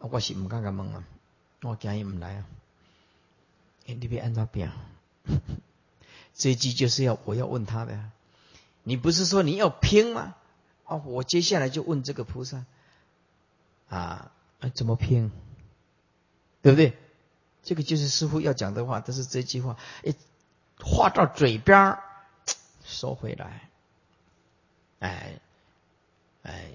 [0.00, 1.04] 我是唔敢咁问啊，
[1.62, 2.44] 我今日唔来啊，
[3.86, 4.72] 你别按照表，
[6.34, 8.00] 这句就是要我要问他的，
[8.82, 10.34] 你不是说你要拼吗？
[10.86, 12.64] 哦，我接下来就问这个菩萨
[13.88, 14.32] 啊，
[14.74, 15.30] 怎么拼？
[16.60, 16.98] 对不对？
[17.64, 20.14] 这个就是师傅要讲的话，但是这句话，哎，
[20.78, 22.02] 话到嘴边儿
[22.84, 23.68] 收回来，
[25.00, 25.40] 哎，
[26.42, 26.70] 哎，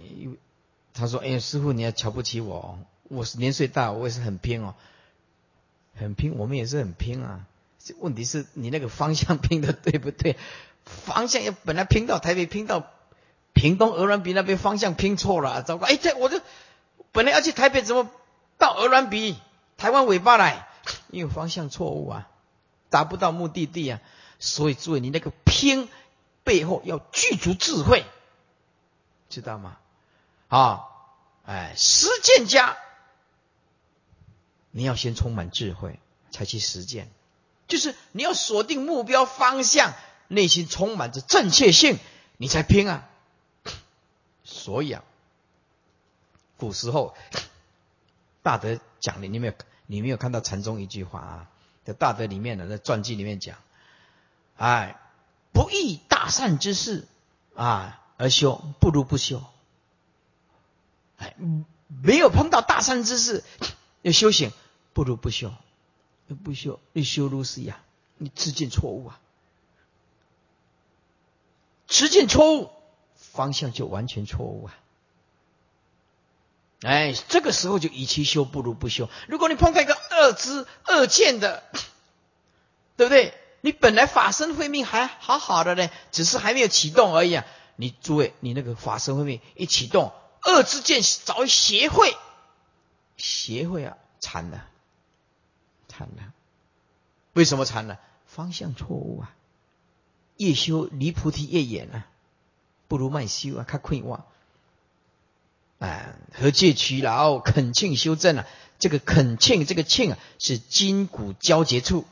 [0.94, 4.74] 他说：“哎，师傅，你要瞧不起我，我是年岁大，我也是很拼哦，
[5.96, 7.46] 很拼，我们也是很拼啊。
[7.78, 10.38] 这问题是你那个方向拼的对不对？
[10.86, 12.88] 方向要本来拼到台北，拼到
[13.54, 15.86] 屏东鹅銮鼻那边，方向拼错了，糟糕！
[15.86, 16.42] 哎，这我就
[17.12, 18.10] 本来要去台北，怎么
[18.58, 19.38] 到鹅銮鼻，
[19.78, 20.66] 台湾尾巴来？”
[21.12, 22.30] 因为方向错误啊，
[22.90, 24.02] 达不到目的地啊，
[24.40, 25.90] 所以诸位，你那个拼
[26.44, 28.06] 背后要具足智慧，
[29.30, 29.78] 知道吗？
[30.48, 30.88] 啊，
[31.46, 32.78] 哎，实践家，
[34.72, 36.00] 你要先充满智慧，
[36.32, 37.10] 才去实践，
[37.68, 39.94] 就是你要锁定目标方向，
[40.28, 41.98] 内心充满着正确性，
[42.38, 43.10] 你才拼啊。
[44.44, 45.04] 所以啊，
[46.58, 47.16] 古时候
[48.42, 49.54] 大德讲的，你没有？
[49.92, 51.50] 你没有看到禅宗一句话啊，
[51.84, 53.58] 在大德里面的在传记里面讲，
[54.56, 55.02] 哎，
[55.52, 57.08] 不易大善之事
[57.56, 59.44] 啊而修，不如不修。
[61.18, 61.36] 哎，
[61.88, 63.44] 没有碰到大善之事
[64.04, 64.52] 要修行，
[64.94, 65.52] 不如不修。
[66.44, 67.82] 不修，你修如是呀，
[68.20, 69.20] 你直见错误啊，
[71.88, 72.70] 直见错误，
[73.16, 74.78] 方向就完全错误啊。
[76.82, 79.10] 哎，这个时候就与其修不如不修。
[79.28, 81.64] 如果你碰到一个恶知恶见的，
[82.96, 83.34] 对不对？
[83.62, 87.46] 你本来法身慧命还好好的呢，只是还没有启动而已啊。
[87.76, 90.14] 你诸位，你那个法身慧命一启动，
[90.46, 92.16] 恶之见找协会，
[93.18, 94.66] 协会啊，惨了，
[95.90, 96.34] 惨了。
[97.34, 98.00] 为什么惨了？
[98.26, 99.36] 方向错误啊！
[100.38, 102.08] 越修离菩提越远啊，
[102.88, 104.26] 不如慢修啊，看困望。
[105.80, 108.46] 啊，何借取劳，恳请修正啊！
[108.80, 112.06] 这个恳请，这个请啊，是筋骨交结处，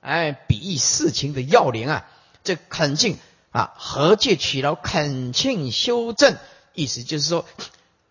[0.00, 2.08] 哎，比喻事情的要领啊。
[2.42, 3.18] 这恳请
[3.52, 6.36] 啊，何借取劳，恳请修正，
[6.74, 7.44] 意思就是说，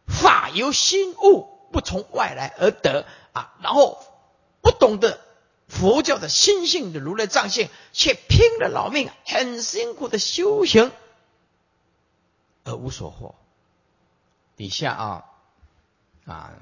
[0.08, 3.54] 法由心悟，不从外来而得啊。
[3.62, 4.02] 然后
[4.62, 5.20] 不懂得
[5.68, 10.92] 佛教的心性的如来藏性，却拼了老命，很辛苦的修行，
[12.64, 13.36] 而无所获。
[14.58, 15.26] 底下啊
[16.26, 16.54] 啊，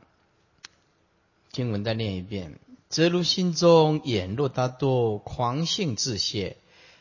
[1.51, 6.57] 经文再念一遍：则如心中眼若大多狂性自歇，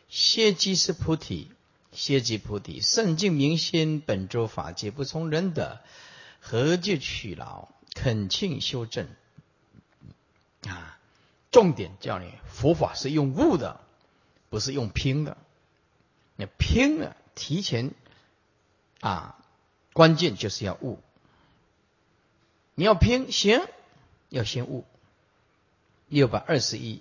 [0.09, 1.51] 歇即是菩提，
[1.93, 5.83] 歇即菩提，圣境明心，本周法界不从人的，
[6.41, 7.69] 何就取劳？
[7.95, 9.07] 恳请修正
[10.67, 10.99] 啊！
[11.51, 13.81] 重点叫你佛法是用悟的，
[14.49, 15.37] 不是用拼的。
[16.37, 17.93] 你拼了，提前
[19.01, 19.37] 啊。
[19.93, 20.99] 关键就是要悟，
[22.75, 23.61] 你要拼行，
[24.31, 24.85] 要先悟。
[26.09, 27.01] 六百二十一，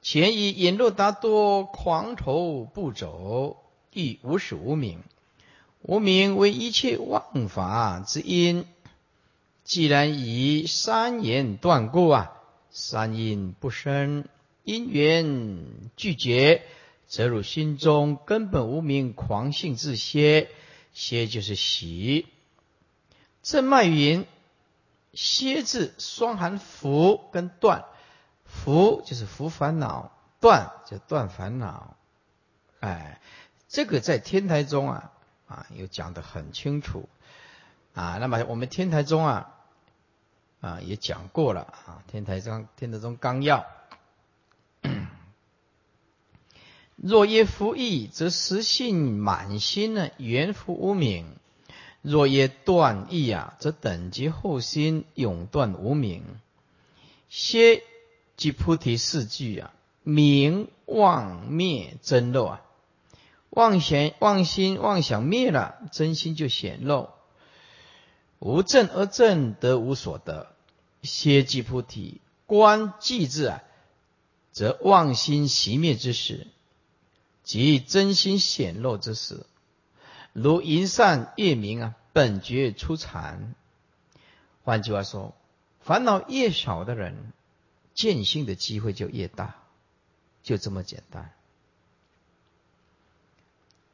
[0.00, 3.56] 前以引路达多狂头不走，
[3.92, 5.02] 亦无始无明，
[5.80, 8.64] 无明为一切妄法之因，
[9.64, 12.32] 既然以三言断故啊，
[12.70, 14.24] 三因不生，
[14.62, 15.66] 因缘
[15.96, 16.62] 拒绝，
[17.08, 20.48] 则入心中根本无名狂性自歇，
[20.92, 22.26] 歇就是喜。
[23.42, 24.26] 正脉云：
[25.14, 27.84] 歇字双含伏跟断，
[28.44, 31.96] 伏就是伏烦恼，断就断烦恼。
[32.80, 33.20] 哎，
[33.68, 35.12] 这个在天台中啊
[35.48, 37.08] 啊，有讲得很清楚
[37.94, 38.18] 啊。
[38.18, 39.54] 那么我们天台中啊
[40.60, 43.66] 啊也讲过了啊，天台中天台中纲要。
[47.02, 51.24] 若曰复意，则实性满心呢，缘复无名；
[52.00, 56.22] 若曰断意啊，则等觉后心永断无名。
[57.28, 57.82] 歇
[58.36, 59.72] 即菩提四句啊，
[60.04, 62.62] 明妄灭真漏啊，
[63.50, 67.08] 妄想妄心妄想灭了，真心就显露。
[68.38, 70.54] 无正而正得无所得，
[71.02, 73.62] 歇即菩提，观寂字啊，
[74.52, 76.46] 则妄心熄灭之时。
[77.42, 79.44] 即真心显露之时，
[80.32, 83.54] 如云散月明啊，本觉出禅。
[84.64, 85.34] 换句话说，
[85.80, 87.32] 烦恼越少的人，
[87.94, 89.56] 见性的机会就越大，
[90.42, 91.32] 就这么简单。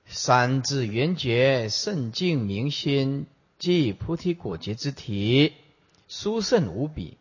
[0.07, 3.27] 三字圆觉圣境明心，
[3.59, 5.55] 即菩提果觉之体，
[6.09, 7.17] 殊胜无比，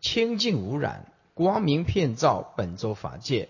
[0.00, 3.48] 清净无染，光明遍照本州法界。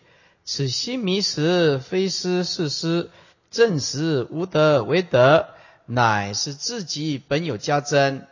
[0.48, 3.08] 此心迷时，非思是思；
[3.50, 5.48] 正时无德为德，
[5.86, 8.28] 乃是自己本有加珍，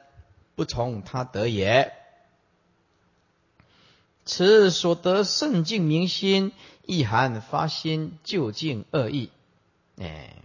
[0.54, 1.92] 不从他得也。
[4.24, 6.52] 此所得圣境明心，
[6.86, 9.30] 意含发心究竟恶意。
[10.00, 10.36] 哎，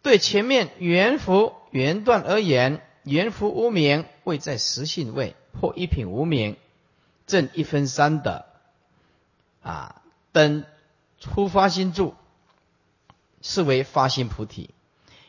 [0.00, 6.56] 对前面缘福缘断而言，缘福无名，位在实性位，或一品无名，
[7.26, 8.46] 正一分三的
[9.60, 10.00] 啊。
[10.36, 10.66] 等
[11.18, 12.14] 初发心住，
[13.40, 14.68] 是为发心菩提；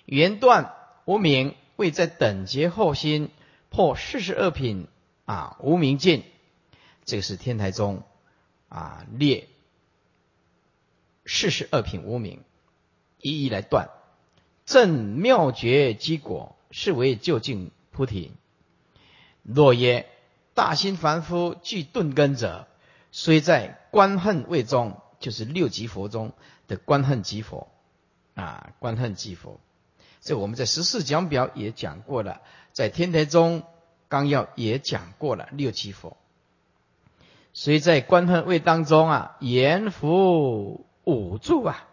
[0.03, 0.73] 缘断
[1.05, 3.29] 无明，未在等觉后心
[3.69, 4.89] 破四十二品
[5.23, 6.25] 啊无明尽。
[7.05, 8.03] 这个是天台宗
[8.67, 9.47] 啊列
[11.25, 12.43] 四十二品无明，
[13.21, 13.89] 一一来断。
[14.65, 18.33] 正妙觉机果，是为究竟菩提。
[19.41, 20.05] 若曰
[20.53, 22.67] 大心凡夫具顿根者。
[23.11, 26.33] 虽在观恨位中，就是六级佛中
[26.67, 27.67] 的观恨即佛
[28.35, 29.59] 啊，观恨即佛。
[30.21, 32.41] 这我们在十四讲表也讲过了，
[32.73, 33.63] 在天台宗
[34.07, 36.17] 纲要也讲过了六级佛。
[37.53, 41.87] 所以在观恨位当中啊，严福五住啊，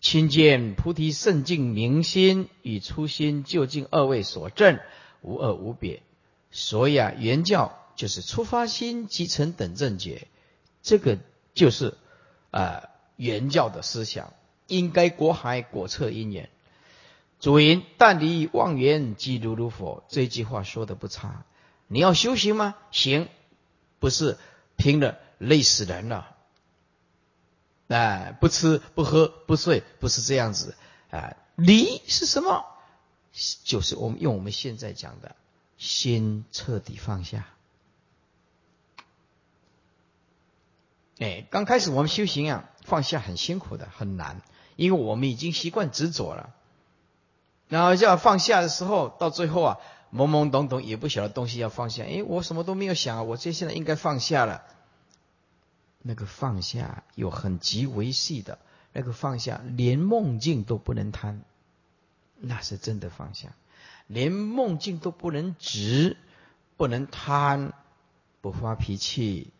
[0.00, 4.80] 亲见菩提圣境明心与初心究竟二位所证，
[5.20, 6.02] 无二无别。
[6.50, 7.76] 所以啊，原教。
[8.00, 10.26] 就是出发心即成等正觉，
[10.80, 11.18] 这个
[11.52, 11.98] 就是
[12.50, 14.32] 啊原教的思想，
[14.68, 16.48] 应该果海果测因缘。
[17.40, 21.44] 主因但离妄缘即如如佛，这句话说的不差。
[21.88, 22.74] 你要修行吗？
[22.90, 23.28] 行，
[23.98, 24.38] 不是
[24.78, 26.34] 拼了累死人了。
[27.88, 30.74] 哎，不吃不喝不睡，不是这样子。
[31.10, 32.64] 啊，离是什么？
[33.62, 35.36] 就是我们用我们现在讲的，
[35.76, 37.46] 心彻底放下。
[41.20, 44.40] 哎，刚开始我们修行啊，放下很辛苦的，很难，
[44.74, 46.54] 因为我们已经习惯执着了。
[47.68, 49.76] 然后要放下的时候，到最后啊，
[50.12, 52.04] 懵懵懂懂，也不晓得东西要放下。
[52.04, 54.62] 哎，我什么都没有想，我这现在应该放下了。
[56.02, 58.58] 那个放下有很极为细的，
[58.94, 61.42] 那个放下连梦境都不能贪，
[62.38, 63.50] 那是真的放下，
[64.06, 66.16] 连梦境都不能执，
[66.78, 67.74] 不能贪，
[68.40, 69.52] 不发脾气。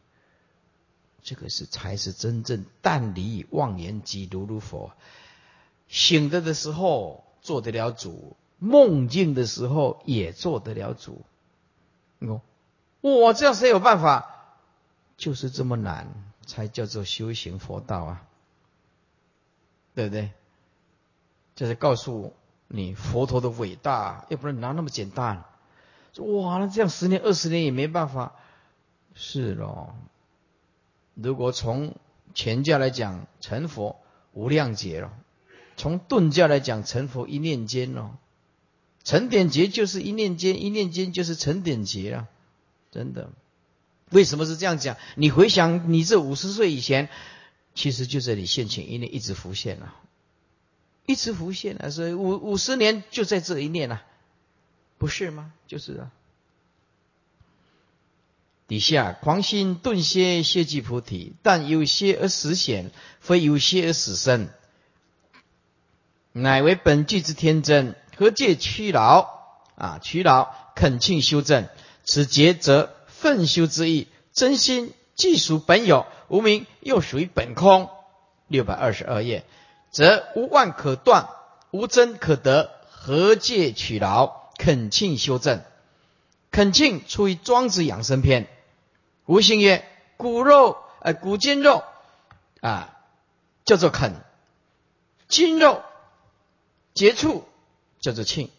[1.23, 4.93] 这个是才是真正淡离妄言即如如佛，
[5.89, 11.25] 醒着的时候做得了主，梦境的时候也做得了主。
[12.21, 12.43] 哦，
[13.01, 14.27] 我这样谁有办法？
[15.17, 16.09] 就是这么难，
[16.47, 18.27] 才叫做修行佛道啊，
[19.95, 20.31] 对不对？
[21.55, 22.33] 这是告诉
[22.69, 25.45] 你佛陀的伟大，要不然哪那么简单？
[26.17, 28.33] 哇，那这样十年二十年也没办法，
[29.15, 29.95] 是咯。
[31.23, 31.97] 如果从
[32.35, 34.01] 前教来讲，成佛
[34.33, 35.11] 无量劫了；
[35.77, 38.13] 从顿教来讲，成佛一念间哦。
[39.03, 42.29] 成点劫就是一念间，一念间就是成点劫啊！
[42.93, 43.31] 真的，
[44.11, 44.97] 为什么是这样讲？
[45.17, 47.09] 你回想你这五十岁以前，
[47.75, 49.95] 其实就在你现前一念一直浮现了，
[51.07, 54.03] 一直浮现了，所以五五十年就在这一念了。
[54.99, 55.53] 不是吗？
[55.67, 56.11] 就是啊。
[58.71, 61.33] 底下狂心顿歇，歇即菩提。
[61.43, 64.49] 但有歇而死显，非有歇而死生，
[66.31, 67.97] 乃为本具之天真。
[68.17, 69.27] 何借屈劳
[69.75, 69.99] 啊？
[70.01, 71.67] 屈劳恳请修正，
[72.05, 74.07] 此节则奋修之意。
[74.33, 77.91] 真心既属本有，无名又属于本空。
[78.47, 79.45] 六百二十二页，
[79.91, 81.29] 则无妄可断，
[81.73, 82.71] 无真可得。
[82.89, 84.33] 何借取劳？
[84.59, 85.61] 恳请修正。
[86.53, 88.45] 恳请出于《庄子养生篇》。
[89.31, 91.85] 无形曰：骨肉，呃，骨筋肉，
[92.61, 92.99] 啊，
[93.65, 94.11] 叫做肯；
[95.29, 95.85] 筋肉
[96.95, 97.45] 接触
[98.01, 98.51] 叫做庆。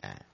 [0.00, 0.24] 哎，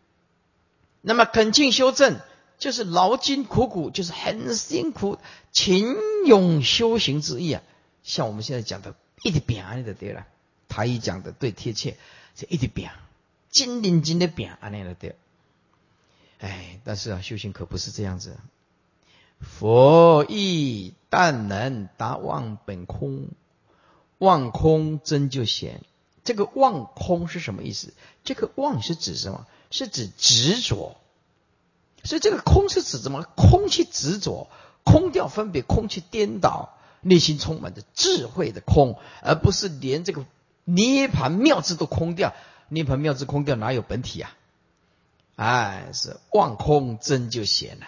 [1.00, 2.20] 那么恳庆修正，
[2.60, 5.18] 就是劳筋苦骨，就是很辛苦、
[5.50, 7.60] 勤勇修行之意啊。
[8.04, 10.24] 像我们现在讲的“一滴饼”安尼就对了，
[10.68, 11.96] 台语讲的最贴切，
[12.36, 12.88] 就一滴饼，
[13.50, 15.16] 金灵金的饼安尼就对。
[16.38, 18.36] 哎，但是啊，修行可不是这样子。
[19.40, 23.28] 佛意但能达望本空，
[24.18, 25.82] 望空真就显。
[26.24, 27.94] 这个望空是什么意思？
[28.24, 29.46] 这个望是指什么？
[29.70, 30.96] 是指执着。
[32.04, 33.22] 所以这个空是指什么？
[33.36, 34.48] 空去执着，
[34.84, 40.26] 空掉分别，空去颠倒，内心充满着智慧的空，而不是连这个
[40.64, 42.34] 涅盘妙智都空掉。
[42.68, 44.30] 涅盘妙智空掉，哪有本体啊？
[45.36, 47.86] 哎，是望空真就显了。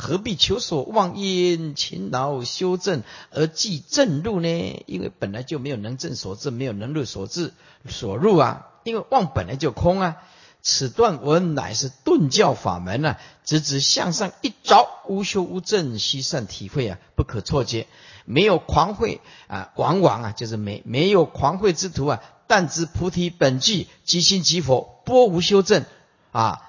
[0.00, 4.82] 何必求所妄因，勤劳修正而即正入呢？
[4.86, 7.52] 因为本来就没有能正所致，没有能入所至
[7.88, 8.66] 所入啊。
[8.82, 10.16] 因为妄本来就空啊。
[10.62, 17.86] 此段文乃是顿教法门啊，直指向上一着，无修无证，悉善体会啊，不可错觉。
[18.26, 25.84] 没有狂慧啊，往往啊就是没没有狂慧之徒啊，但知菩提本具，即心即佛，波无修正
[26.30, 26.60] 啊，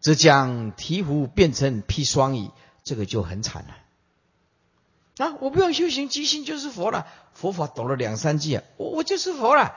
[0.00, 2.50] 则将醍醐变成砒霜矣。
[2.84, 5.34] 这个就很惨了啊！
[5.40, 7.06] 我不用修行，即心就是佛了。
[7.32, 9.74] 佛法懂了两三句啊，我我就是佛了，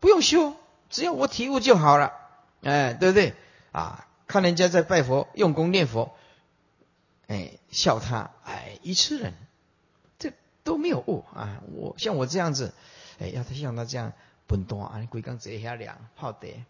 [0.00, 0.56] 不用修，
[0.88, 2.12] 只要我体悟就好了。
[2.62, 3.34] 哎，对不对
[3.70, 4.06] 啊？
[4.26, 6.14] 看人家在拜佛、用功念佛，
[7.28, 9.34] 哎，笑他，哎，愚痴人，
[10.18, 10.32] 这
[10.64, 11.62] 都没有悟啊！
[11.72, 12.74] 我像我这样子，
[13.20, 14.12] 哎，要他像他这样
[14.46, 16.62] 笨蛋啊，龟缸折下凉泡得，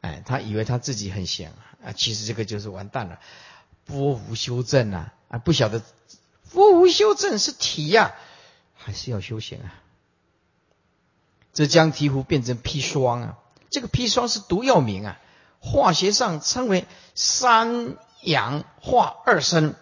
[0.00, 1.52] 哎，他以为他自己很闲
[1.84, 3.20] 啊，其实这个就是完蛋了。
[3.90, 5.82] 波无修正啊啊，不晓得
[6.52, 8.14] 波无修正是体呀，
[8.74, 9.74] 还是要修行啊？
[11.52, 13.38] 这将醍醐变成砒霜啊！
[13.70, 15.20] 这个砒霜是毒药名啊，
[15.58, 16.86] 化学上称为
[17.16, 19.74] 三氧化二砷，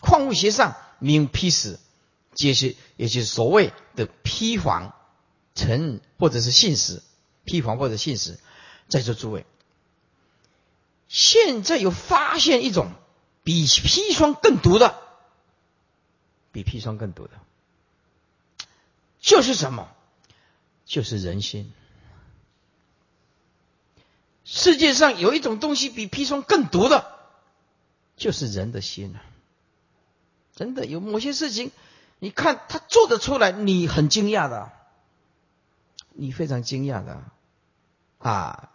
[0.00, 1.80] 矿物学上名砒石，
[2.34, 4.94] 皆是也就是所谓的砒黄、
[5.56, 7.02] 成或者是信石，
[7.44, 8.38] 砒黄或者信石。
[8.88, 9.44] 在座诸位。
[11.08, 12.90] 现在有发现一种
[13.44, 14.98] 比砒霜更毒的，
[16.52, 17.32] 比砒霜更毒的，
[19.20, 19.88] 就是什么？
[20.84, 21.72] 就是人心。
[24.44, 27.16] 世界上有一种东西比砒霜更毒的，
[28.16, 29.22] 就是人的心啊！
[30.54, 31.70] 真的有某些事情，
[32.18, 34.72] 你看他做得出来，你很惊讶的，
[36.10, 37.22] 你非常惊讶的
[38.18, 38.70] 啊！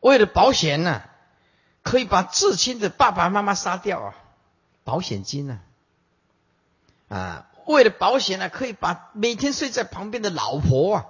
[0.00, 1.02] 为了保险呢。
[1.86, 4.14] 可以把至亲的爸爸妈妈杀掉啊，
[4.82, 5.60] 保险金呢？
[7.08, 11.06] 啊，为了保险呢，可以把每天睡在旁边的老婆啊，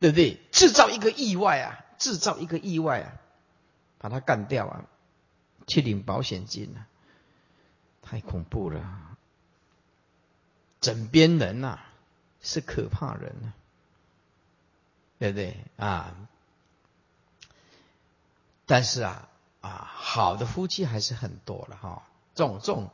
[0.00, 0.40] 对不对？
[0.50, 3.12] 制造一个意外啊，制造一个意外啊，
[3.98, 4.84] 把他干掉啊，
[5.68, 6.82] 去领保险金啊，
[8.02, 8.84] 太恐怖了！
[10.80, 11.78] 枕边人呐，
[12.40, 13.54] 是可怕人啊，
[15.20, 16.12] 对不对啊？
[18.66, 19.28] 但是啊。
[19.62, 22.02] 啊，好的夫妻还是很多了哈。
[22.34, 22.90] 这种这种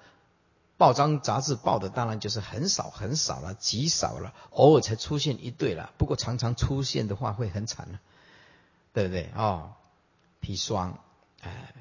[0.76, 5.90] 报章杂志报的，当然就是很少很少了，极少了，偶尔才出现一对了。
[5.96, 8.00] 不过常常出现的话，会很惨了，
[8.92, 9.72] 对不对哦，
[10.42, 10.98] 砒霜，
[11.40, 11.72] 哎，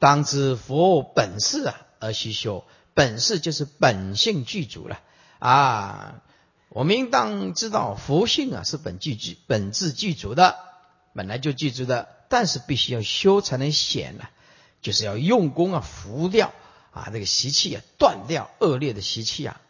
[0.00, 2.64] 当知佛本事啊，而须修
[2.94, 5.00] 本事就是本性具足了
[5.38, 6.22] 啊。
[6.70, 10.58] 我们应当知道，佛性啊是本具具本质具足的，
[11.14, 12.08] 本来就具足的。
[12.28, 14.24] 但是必须要修才能显呢，
[14.82, 16.52] 就是要用功啊，拂掉
[16.92, 19.60] 啊这个习气啊，断掉恶劣的习气啊。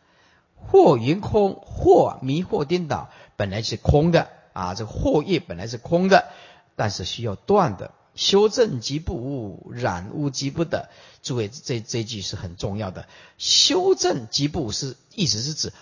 [0.56, 6.32] 或云空，或迷惑颠倒，本来是空的啊，这个惑业本来是空的，
[6.74, 7.92] 但是需要断的。
[8.16, 10.88] 修正即不污，染污即不得。
[11.22, 13.06] 诸位，这这句是很重要的。
[13.38, 15.72] 修正即不是意思是指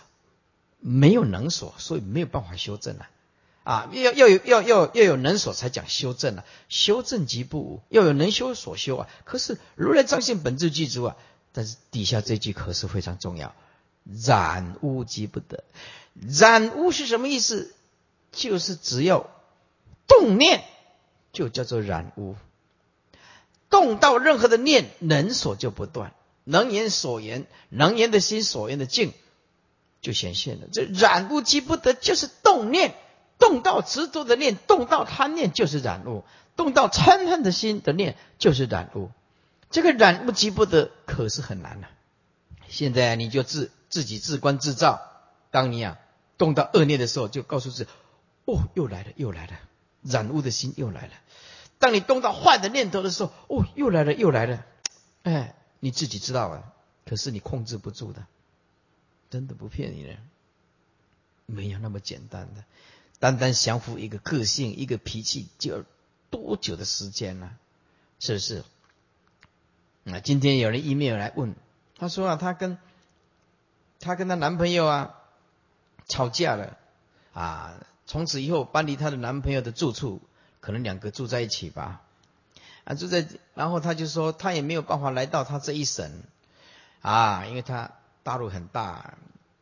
[0.79, 3.09] 没有能所，所以没有办法修正啊。
[3.67, 9.09] 啊，要要有要要要有能所才讲修正啊，修正即不无，要有能修所修啊。
[9.25, 11.17] 可是如来彰现本质具足啊，
[11.51, 13.57] 但是底下这句可是非常重要，
[14.05, 15.65] 染污即不得。
[16.15, 17.75] 染污是什么意思？
[18.31, 19.29] 就是只要
[20.07, 20.63] 动念，
[21.33, 22.37] 就叫做染污。
[23.69, 26.15] 动到任何的念，能所就不断，
[26.45, 29.13] 能言所言，能言的心，所言的境，
[30.01, 30.69] 就显现了。
[30.73, 32.95] 这染污即不得，就是动念。
[33.39, 36.25] 动到执着的念，动到贪念就是染物；
[36.57, 39.11] 动到嗔恨的心的念就是染物。
[39.71, 41.89] 这个染物急不得，可是很难呐。
[42.69, 45.01] 现在你就自自己自观自照。
[45.51, 45.99] 当你啊
[46.39, 47.91] 动到恶念的时候，就告诉自己：
[48.45, 49.53] 哦，又来了，又来了，
[50.03, 51.13] 染物的心又来了。
[51.79, 54.65] 当你动到坏的念头的时候，哦，又来了，又来了。
[55.25, 56.63] 哎，你自己知道啊，
[57.05, 58.25] 可是你控制不住的，
[59.31, 60.17] 真的不骗你的，
[61.47, 62.65] 没有那么简单的。
[63.19, 65.85] 单单降服一个个性、一个脾气，就要
[66.31, 67.51] 多久的时间呢？
[68.21, 68.65] 是不是？
[70.05, 71.55] 那今天有人 email 来问，
[71.99, 72.79] 他说啊，他跟
[74.01, 75.15] 他跟他男朋友啊
[76.07, 76.77] 吵架了
[77.33, 80.21] 啊，从此以后搬离他的男朋友的住处，
[80.61, 82.03] 可能两个住在一起吧。
[82.85, 86.23] 啊，住在，然后他就说他也没有办法来到他这一省
[87.01, 87.93] 啊，因为他
[88.23, 89.15] 大陆很大，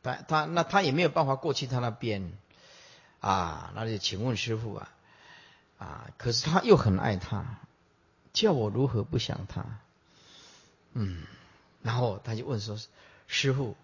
[0.02, 2.32] 他他那他也没有办法过去他那边。
[3.24, 4.90] 啊，那就请问师傅啊，
[5.78, 7.58] 啊，可是他又很爱他，
[8.34, 9.64] 叫我如何不想他？
[10.92, 11.22] 嗯，
[11.80, 12.78] 然后他就问说
[13.26, 13.76] ：“师傅，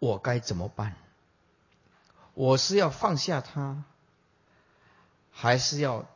[0.00, 0.96] 我该怎么办？
[2.34, 3.84] 我是要放下他，
[5.30, 6.08] 还是要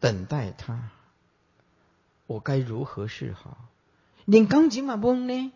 [0.00, 0.88] 等待他？
[2.26, 3.58] 我该如何是好？
[4.24, 5.52] 连钢琴嘛懵呢？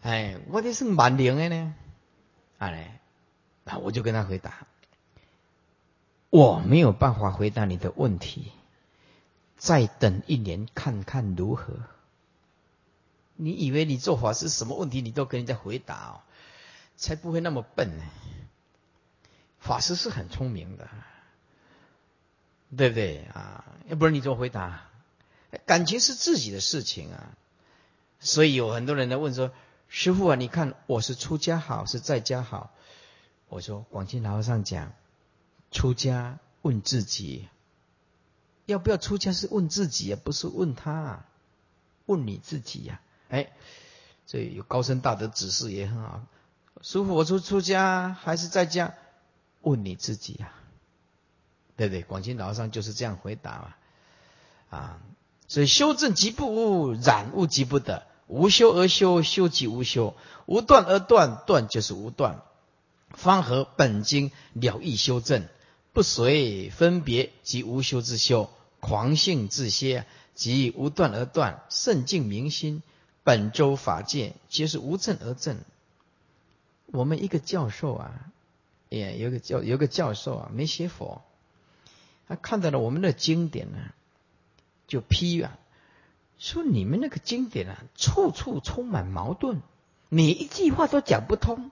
[0.00, 1.74] 哎，我这是蛮灵的呢，
[2.56, 2.98] 啊嘞，
[3.64, 4.66] 那我就跟他回答。”
[6.34, 8.50] 我没有办法回答你的问题，
[9.56, 11.74] 再等一年看看如何？
[13.36, 16.14] 你以为你做法师什么问题你都跟人家回答哦？
[16.96, 18.04] 才不会那么笨呢！
[19.60, 20.88] 法师是很聪明的，
[22.76, 23.64] 对不对啊？
[23.86, 24.88] 要不然你怎么回答？
[25.66, 27.30] 感情是自己的事情啊，
[28.18, 29.52] 所以有很多人在问说
[29.86, 32.74] ：“师傅啊，你看我是出家好是在家好？”
[33.48, 34.92] 我说：“广清老和尚讲。”
[35.74, 37.48] 出家问自己，
[38.64, 41.26] 要不要出家是问自己啊，不是问他，啊
[42.06, 43.00] 问你自己呀。
[43.28, 43.50] 哎，
[44.26, 46.24] 这有高深大德指示也很好。
[46.80, 48.94] 师傅，我出出家还是在家？
[49.62, 50.52] 问你自己呀，
[51.76, 52.02] 对不对？
[52.02, 53.52] 广清老和尚就是这样回答
[54.70, 54.78] 嘛。
[54.78, 55.00] 啊，
[55.48, 58.06] 所以修正即不污，染物即不得。
[58.26, 60.14] 无修而修，修即无修；
[60.46, 62.42] 无断而断，断就是无断。
[63.10, 65.46] 方合本经了义修正。
[65.94, 72.82] 不随分别即无修之修，狂性自歇即无断而断，圣境明心，
[73.22, 75.60] 本周法界皆是无证而证。
[76.86, 78.32] 我们一个教授啊，
[78.88, 81.22] 也有个教有个教授啊，没学佛，
[82.26, 83.78] 他看到了我们的经典呢，
[84.88, 85.56] 就批啊，
[86.38, 89.60] 说你们那个经典啊，处处充满矛盾，
[90.08, 91.70] 每一句话都讲不通。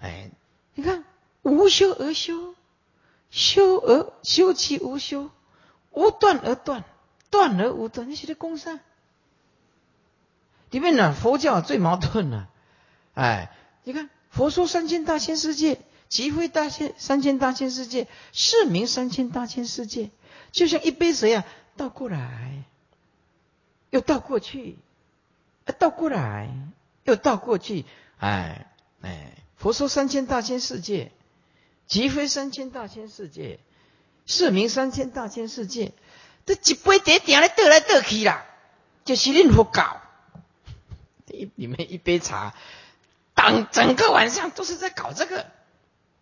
[0.00, 0.30] 哎，
[0.74, 1.04] 你看
[1.42, 2.54] 无修而修。
[3.34, 5.28] 修而修其无修，
[5.90, 6.84] 无断而断，
[7.30, 8.08] 断而无断。
[8.08, 8.78] 你写的公善
[10.70, 11.12] 里面呢？
[11.12, 12.48] 佛教最矛盾了。
[13.14, 13.50] 哎，
[13.82, 20.10] 你看，佛说三千大千世界，即非大千三千大千世界，是名三千大千世界。
[20.52, 21.44] 就像一杯水啊，
[21.76, 22.62] 倒过来，
[23.90, 24.78] 又倒过去，
[25.80, 26.50] 倒过来，
[27.02, 27.84] 又倒过去。
[28.18, 28.72] 哎
[29.02, 31.10] 哎，佛说三千大千世界。
[31.86, 33.58] 即非三千大千世界，
[34.26, 35.92] 是名三千大千世界。
[36.46, 38.44] 这一杯茶点来倒来倒去啦，
[39.04, 40.00] 就是恁佛搞。
[41.28, 42.54] 一你们一杯茶，
[43.34, 45.46] 当整个晚上都是在搞这个。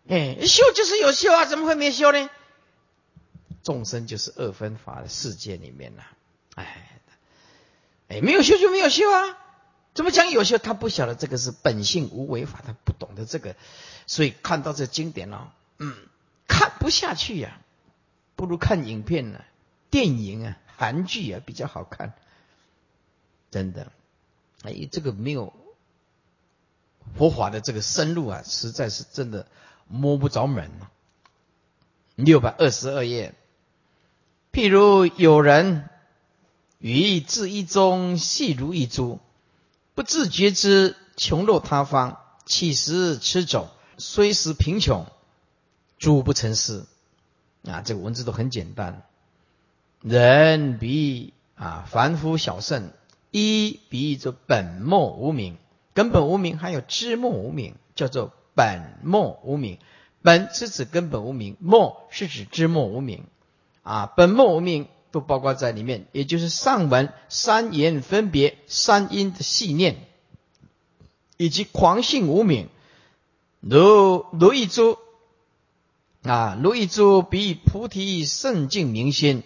[0.08, 2.30] 哎，修就是有修啊，怎么会没修呢？
[3.62, 6.02] 众生就是二分法的世界里面呐。
[6.56, 7.00] 哎，
[8.08, 9.38] 哎，没有修就没有修啊。
[9.94, 10.58] 怎么讲有修？
[10.58, 13.56] 他不晓得这个是本性无为法，他不懂得这个。
[14.06, 15.94] 所以看到这经典了，嗯，
[16.48, 17.60] 看不下去呀，
[18.34, 19.44] 不如看影片呢，
[19.90, 22.14] 电影啊，韩剧啊比较好看，
[23.50, 23.92] 真的，
[24.62, 25.52] 哎，这个没有
[27.16, 29.46] 佛法的这个深入啊，实在是真的
[29.86, 30.70] 摸不着门。
[32.14, 33.34] 六百二十二页，
[34.52, 35.88] 譬如有人
[36.78, 39.20] 于自一中细如一珠，
[40.02, 43.70] 不自觉之穷落他方，乞食吃走。
[43.98, 45.06] 虽时贫穷，
[45.96, 46.86] 诸不成事。
[47.62, 49.04] 啊，这个文字都很简单。
[50.00, 52.90] 人比啊凡夫小圣，
[53.30, 55.56] 一比作本末无名，
[55.94, 59.78] 根本无名，还有知末无名，叫做本末无名。
[60.20, 63.22] 本是指根本无名，末是指知末无名。
[63.84, 70.04] 啊，本末无名都包括在里面，也就是上文三言分别三因的细念，
[71.36, 72.68] 以及狂性无名，
[73.60, 74.98] 如如一珠
[76.22, 79.44] 啊，如一珠比菩提圣境明心，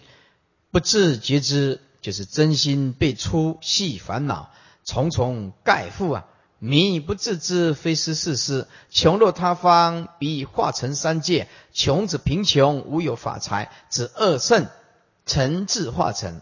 [0.71, 4.49] 不自觉知，就是真心被粗细烦恼
[4.85, 6.25] 重重盖覆啊。
[6.59, 8.67] 迷不自知，非是事实。
[8.89, 11.47] 穷若他方，比化成三界。
[11.71, 14.65] 穷子贫穷，无有法财，指恶圣，
[15.27, 16.41] 成智化成，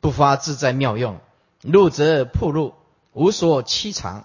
[0.00, 1.20] 不发自在妙用。
[1.60, 2.72] 入则破入，
[3.12, 4.24] 无所欺藏。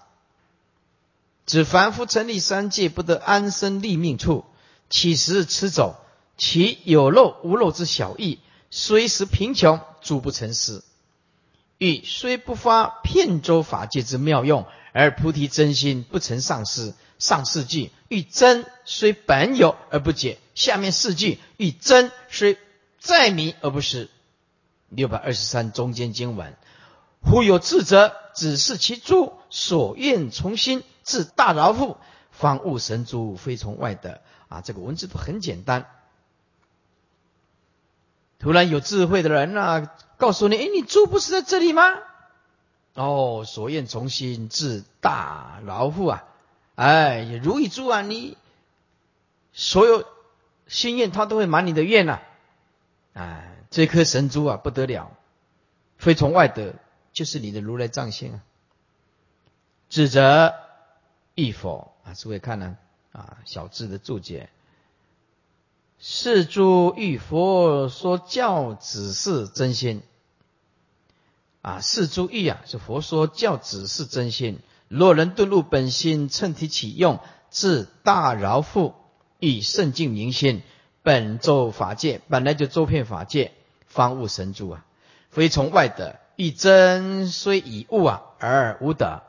[1.44, 4.46] 指凡夫成立三界，不得安身立命处。
[4.88, 5.96] 岂时吃走？
[6.38, 8.38] 其有肉无肉之小义，
[8.70, 10.82] 虽时贫穷，诸不成事。
[11.78, 16.94] 欲虽不发遍周法界之妙用，而菩提真心不曾丧失。
[17.18, 22.58] 上四句欲真虽本有而不解，下面四句欲真虽
[23.06, 24.10] 再迷而不失。
[24.88, 26.56] 六百二十三中间经文，
[27.22, 31.96] 忽有智者指示其诸所愿从心，自大饶富，
[32.32, 34.20] 方悟神珠非从外得。
[34.48, 35.86] 啊，这个文字都很简单。
[38.38, 39.90] 突然有智慧的人呐。
[40.18, 41.82] 告诉你，哎，你住不是在这里吗？
[42.94, 46.24] 哦，所愿从心，自大饶富啊！
[46.74, 48.38] 哎，如意珠啊，你
[49.52, 50.06] 所有
[50.66, 52.20] 心愿，他都会满你的愿呐！
[53.16, 55.10] 啊，这颗神珠啊，不得了，
[55.96, 56.74] 非从外得，
[57.12, 58.44] 就是你的如来藏心啊！
[59.88, 60.54] 智者
[61.34, 62.12] 亦否啊？
[62.12, 62.76] 诸位看呢？
[63.12, 64.50] 啊，小智的注解。
[65.98, 70.02] 是诸欲佛说教子是真心
[71.62, 74.58] 啊，是诸欲啊，是佛说教子是真心。
[74.88, 78.94] 若人顿入本心，趁体起用，自大饶富，
[79.38, 80.62] 以圣境明心，
[81.06, 83.52] 本周法界本来就周遍法界，
[83.86, 84.84] 方悟神珠啊，
[85.30, 86.18] 非从外得。
[86.34, 89.22] 欲真虽已悟啊，而无得。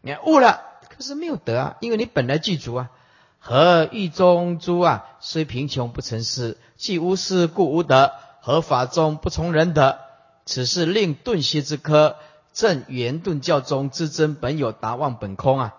[0.00, 2.90] 你悟了，可是没有得啊，因为你本来具足啊。
[3.38, 5.06] 何欲中诸啊？
[5.20, 8.10] 虽贫穷不成事，既无事故无德。
[8.40, 10.00] 何法中不从人德？
[10.46, 12.16] 此是令顿歇之科，
[12.52, 15.76] 正圆顿教中之真本有达望本空啊！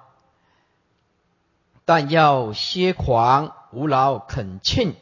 [1.84, 4.96] 但要歇狂无劳恳庆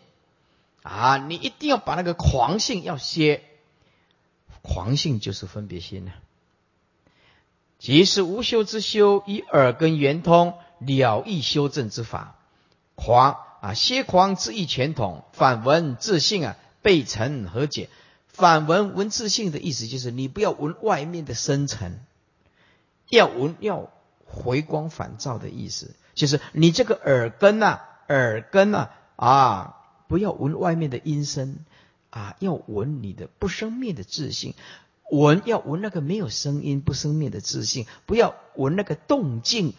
[0.82, 1.18] 啊！
[1.18, 3.44] 你一定要把那个狂性要歇，
[4.62, 6.12] 狂性就是分别心呢。
[7.78, 12.36] 即是无修之修，以耳根圆通了义修正之法。
[12.96, 17.90] 狂啊，歇狂之意全统，反闻自信啊，背尘和解。
[18.28, 22.00] 反闻闻自信的意思就是，你不要闻外面的深沉，
[23.10, 23.90] 要闻要
[24.26, 29.78] 回光返照的意思，就是你这个耳根呐，耳根呐啊，
[30.10, 31.60] 不要闻外面的音声
[32.10, 34.56] 啊，要闻你的不生灭的自信，
[35.10, 39.74] 闻要闻那个没有声音不生灭的自信，不要闻那个动静。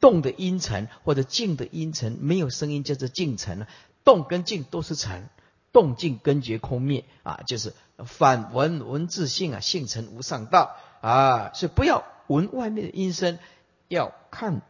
[0.00, 3.68] 动的音尘或者静的音尘，没有声音叫做静尘
[4.02, 5.28] 动跟静都是尘，
[5.72, 7.72] 动静根绝空灭啊，就是
[8.04, 10.74] 反闻闻自性啊，性尘无上道。
[11.00, 13.38] 啊，所以不要闻外面的音声，
[13.86, 14.62] 要看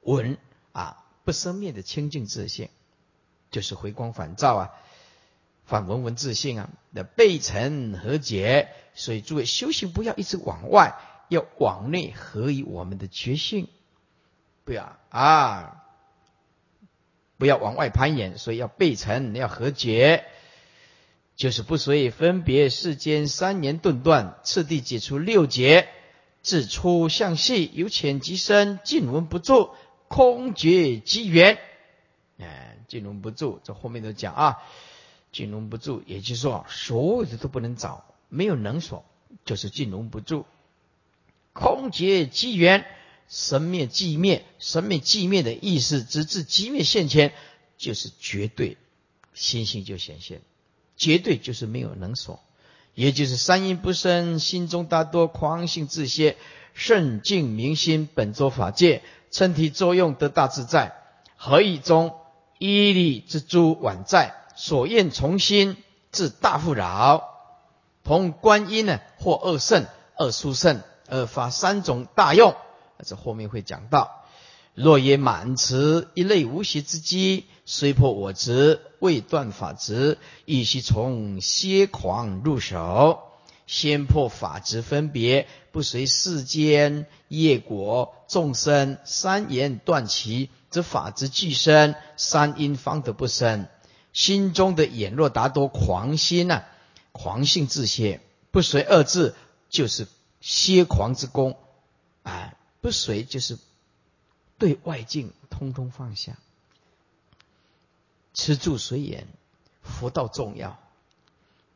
[0.00, 0.36] 闻
[0.72, 2.68] 啊不生灭的清净自性，
[3.50, 4.70] 就是回光返照啊，
[5.64, 8.68] 反闻闻自性啊的背尘和解。
[8.94, 10.94] 所以诸位修行不要一直往外，
[11.28, 13.68] 要往内合于我们的觉性。
[14.64, 15.84] 不要啊！
[17.38, 20.24] 不要往外攀岩，所以要背尘，要和解，
[21.36, 25.86] 就是不随分别世间三年顿断，次第解除六劫，
[26.40, 29.70] 自粗向细，由浅及深，尽闻不住，
[30.08, 31.58] 空觉机缘。
[32.40, 34.56] 哎，尽闻不住，这后面都讲啊，
[35.32, 39.04] 尽闻不住，也就是说，所有的都不能找，没有能所，
[39.44, 40.46] 就是尽闻不住，
[41.52, 42.86] 空劫机缘。
[43.28, 47.32] 神灭寂灭，神灭寂灭的意思，直至寂灭现前，
[47.76, 48.76] 就是绝对，
[49.34, 50.42] 心性就显现，
[50.96, 52.38] 绝对就是没有能所，
[52.94, 56.36] 也就是三阴不生，心中大多狂性自歇，
[56.72, 60.94] 圣境明心，本作法界，身体作用得大自在，
[61.36, 62.14] 何以中
[62.58, 65.76] 依理之诸晚在，所愿从心，
[66.12, 67.24] 至大富饶，
[68.04, 69.84] 同观音呢，或二圣、
[70.16, 72.54] 二殊圣，二发三种大用。
[73.04, 74.24] 这后面会讲到，
[74.74, 83.22] 若也满持一类无邪之机，虽破我执，未断法执，亦须从歇狂入手。
[83.66, 93.66] 先破法执分别，不随世间业果众生三言断其，则法之俱生，三因方得不生。
[94.12, 96.64] 心中的眼若达多狂心呐，
[97.12, 98.20] 狂性自歇，
[98.50, 99.34] 不随二字
[99.70, 100.06] 就是
[100.42, 101.56] 歇狂之功，
[102.24, 103.58] 啊，不随就是
[104.58, 106.36] 对外境通通放下。
[108.34, 109.26] 吃住随缘，
[109.80, 110.78] 佛道重要。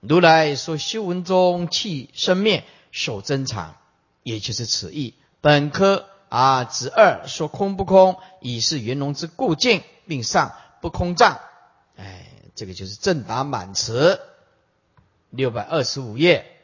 [0.00, 3.76] 如来说修文中气生灭，守真常，
[4.22, 5.14] 也就是此意。
[5.40, 11.40] 本科啊，子二说空不空，已是圆融之故境，并上不空藏。
[11.96, 12.24] 哎，
[12.54, 14.20] 这个就是正答满词。
[15.28, 16.56] 六百二十五页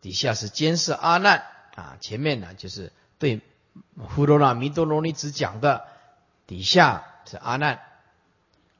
[0.00, 1.44] 底下是监视阿难
[1.74, 3.40] 啊，前面呢就是对
[3.98, 5.86] 呼罗那弥多罗尼子讲的，
[6.46, 7.80] 底下是阿难。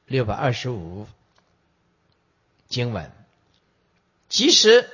[0.05, 1.07] 六百二十五
[2.67, 3.11] 经文，
[4.29, 4.87] 即时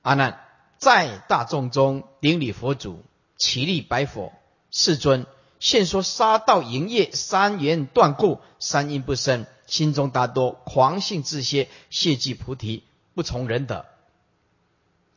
[0.00, 0.42] 阿难
[0.78, 3.04] 在大众中顶礼佛祖，
[3.38, 4.34] 起立白佛
[4.70, 5.24] ：“世尊，
[5.58, 12.82] 现说杀道营业三缘断故，三因不生，心中大多狂性自歇，谢即菩提，
[13.14, 13.86] 不从人德。”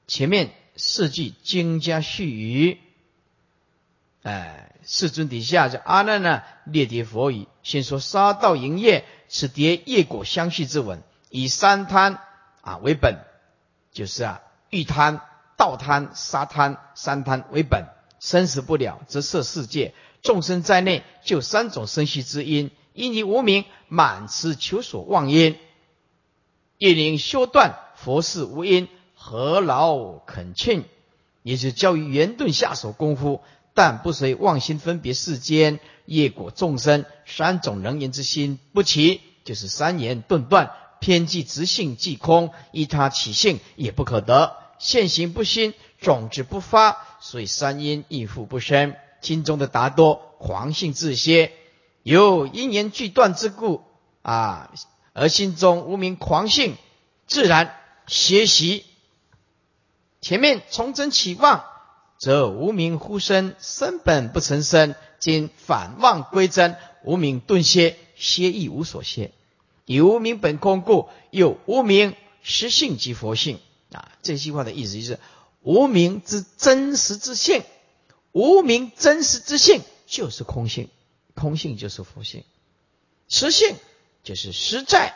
[0.07, 2.79] 前面四句经家续语，
[4.23, 4.69] 哎。
[4.83, 12.19] 世尊底下这阿难呢，列叠佛语，先说杀道营业，此叠业果相续之文，以三贪
[12.61, 13.19] 啊为本，
[13.93, 14.41] 就是啊
[14.71, 15.21] 欲贪、
[15.55, 17.85] 道贪、杀贪三贪为本，
[18.21, 25.57] 生死不了，则摄世界众生在内，就三种生息之因，因你无名满持求所妄因，
[26.77, 30.85] 业灵修断，佛事无因，何劳恳庆？
[31.41, 33.41] 也是教于圆顿下手功夫。
[33.73, 51.53] 但不随妄心分别世间业果众生三种能言之心不齐，就是三言顿断偏即直性即空，依他起性也不可得，现行不兴，种子不发，所以三因亦复不生，心中的达多狂性自歇，
[52.03, 53.83] 有因缘俱断之故
[54.23, 54.73] 啊，
[55.13, 56.75] 而心中无名狂性
[57.27, 57.75] 自然
[58.07, 58.85] 歇息。
[60.19, 61.63] 前面从真起妄。
[62.17, 69.31] 则无名忽生，生本不成生，今反妄归真，无名顿歇，歇亦无所歇。
[69.85, 72.13] 以无名本空故，又无名
[72.43, 73.59] 实性即佛性
[73.91, 74.11] 啊！
[74.21, 75.19] 这句话的意思就是：
[75.61, 77.63] 无名之真实之性，
[78.31, 80.89] 无名真实之性就是空性，
[81.35, 82.43] 空性就是佛性，
[83.27, 83.75] 实性
[84.23, 85.15] 就是实在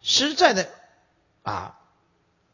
[0.00, 0.70] 实在的
[1.42, 1.78] 啊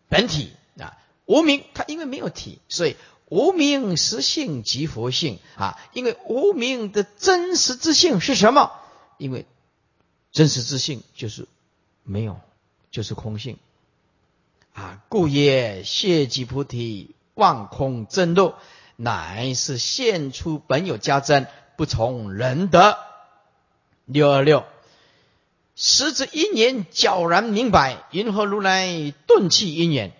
[0.08, 0.98] 本体啊。
[1.26, 2.96] 无名它因为没有体，所以。
[3.28, 5.80] 无名实性即佛性啊！
[5.94, 8.70] 因为无名的真实之性是什么？
[9.16, 9.46] 因为
[10.32, 11.48] 真实之性就是
[12.02, 12.38] 没有，
[12.90, 13.58] 就是空性
[14.72, 15.02] 啊！
[15.08, 18.54] 故曰：谢即菩提，望空真露，
[18.96, 21.46] 乃是现出本有家珍，
[21.76, 22.96] 不从人德。
[24.06, 24.64] 六二六，
[25.76, 30.12] 时之因缘皎然明白，云何如来顿弃因缘？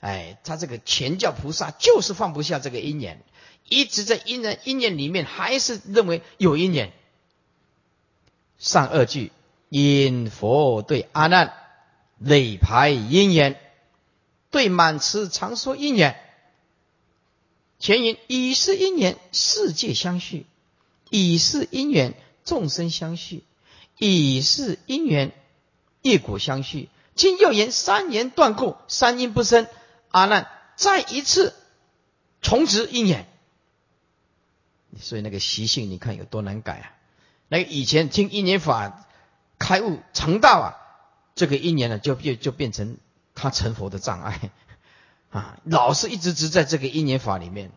[0.00, 3.22] 哎，他这个全教菩萨就是放不下这个因缘，
[3.68, 6.92] 一直在因缘因缘里面，还是认为有因缘。
[8.58, 9.30] 上二句，
[9.68, 11.54] 因佛对阿难
[12.24, 13.58] 累排因缘，
[14.50, 16.16] 对满池常说因缘。
[17.78, 20.44] 前因以是因缘，世界相续；
[21.10, 22.14] 已是因缘，
[22.44, 23.40] 众生相续；
[23.98, 25.32] 已是因缘，
[26.02, 26.88] 业果相续。
[27.14, 29.66] 今又言三言断故，三因不生。
[30.10, 31.54] 阿难再一次
[32.40, 33.26] 重植因缘，
[35.00, 36.94] 所以那个习性你看有多难改啊！
[37.48, 39.06] 那个以前听因缘法
[39.58, 40.81] 开悟成道啊，
[41.34, 42.96] 这个因缘呢就变就变成
[43.34, 44.50] 他成佛的障碍
[45.30, 45.58] 啊！
[45.64, 47.70] 老是一直执在这个因缘法里面，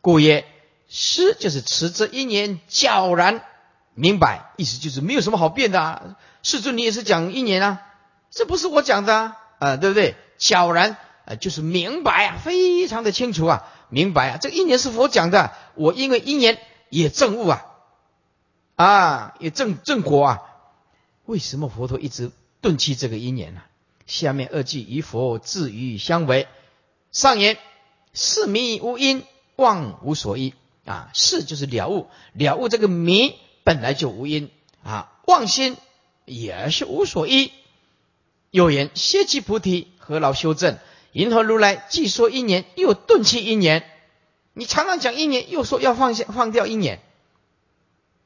[0.00, 0.44] 故曰
[0.88, 3.44] 师就是持之一年皎然
[3.94, 6.16] 明白，意思就是没有什么好变的啊！
[6.42, 7.82] 世尊你也是讲因缘啊，
[8.30, 10.16] 这不是我讲的啊，啊对不对？
[10.38, 11.36] 皎然啊。
[11.36, 17.66] 就是明白啊，非常的清楚啊，明白啊，这个因缘是佛讲的，我因为因缘也证悟啊，
[18.74, 20.42] 啊，也证证果啊。
[21.26, 23.62] 为什么佛陀一直顿弃这个因缘呢？
[24.06, 26.48] 下面二句与佛自语相违。
[27.12, 27.58] 上言：
[28.12, 29.22] 是迷无因，
[29.56, 30.54] 妄无所依
[30.84, 31.10] 啊。
[31.14, 34.50] 是就是了悟，了悟这个迷本来就无因
[34.82, 35.76] 啊，妄心
[36.24, 37.52] 也是无所依。
[38.50, 40.78] 有言：歇即菩提，何劳修正？
[41.12, 43.88] 银河如来既说因缘，又顿弃因缘。
[44.52, 47.00] 你常常讲因缘，又说要放下放掉因缘，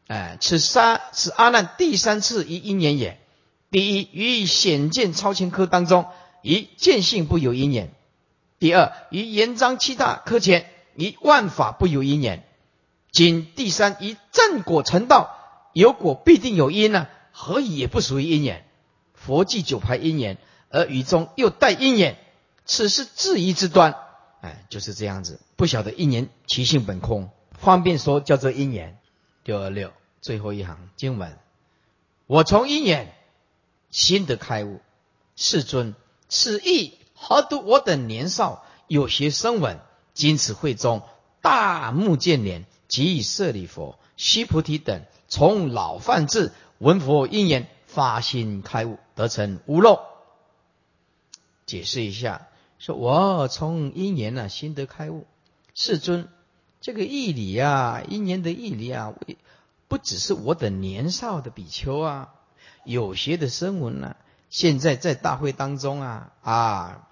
[0.07, 3.20] 哎，此三此阿难第三次于因缘也。
[3.75, 6.07] 第一，于显见超前科当中，
[6.43, 7.89] 以见性不有因缘；
[8.61, 12.47] 第二，于言章七大科前，以万法不有因缘。
[13.11, 15.37] 今第三，以正果成道，
[15.72, 17.09] 有果必定有因呢？
[17.33, 18.64] 何以也不属于因缘？
[19.12, 22.16] 佛记九排因缘，而语中又带因缘，
[22.64, 23.97] 此是质疑之端。
[24.41, 28.97] 哎，就是这样子，不晓得因缘其性本空，方便说叫做因缘。
[29.43, 31.37] 六二六最后一行经文：
[32.29, 33.12] 我从因缘。
[33.95, 34.81] 心得开悟，
[35.37, 35.95] 世尊，
[36.29, 39.79] 此意何独我等年少有学声闻，
[40.15, 41.03] 今此会中
[41.41, 50.01] 大目犍连及舍利佛、须菩提等，从老犯智闻佛因缘，发心开悟，得成无漏。
[51.65, 52.49] 解释一下，
[52.81, 55.25] 说我从因缘呢，心得开悟，
[55.73, 56.27] 世尊，
[56.81, 59.15] 这个义理啊，因缘的义理啊，
[59.87, 62.35] 不只是我等年少的比丘啊。
[62.85, 64.16] 有学的声闻呢，
[64.51, 67.09] 现在在大会当中啊啊，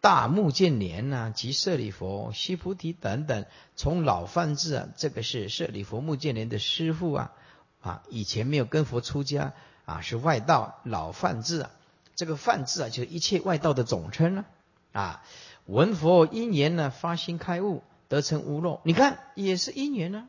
[0.00, 3.44] 大目犍连呐，及舍利佛、须菩提等等，
[3.76, 7.32] 从老范智啊，这个是舍利佛目犍连的师父啊
[7.80, 9.52] 啊，以前没有跟佛出家
[9.84, 11.70] 啊，是外道老范智啊，
[12.14, 14.44] 这个范智啊，就是一切外道的总称了
[14.92, 15.22] 啊。
[15.66, 20.28] 闻佛因缘呢，发心开悟，得成无漏，你看也是因缘呢。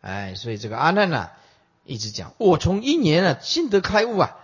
[0.00, 1.30] 哎，所以这个阿难呐。
[1.88, 4.36] 一直讲，我从一年啊，心得开悟啊，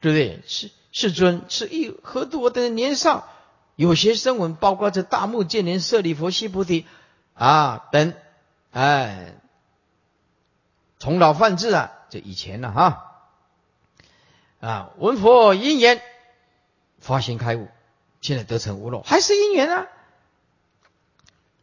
[0.00, 0.40] 对不对？
[0.46, 3.28] 世世尊，是一何度我的年少，
[3.74, 6.86] 有些声闻，包括这大目犍连、舍利佛、悉菩提
[7.34, 8.14] 啊等，
[8.70, 9.34] 哎，
[11.00, 13.24] 从老犯智啊，这以前了哈，
[14.60, 16.00] 啊，闻佛因缘，
[17.00, 17.66] 发心开悟，
[18.20, 19.88] 现在得成无漏，还是因缘啊？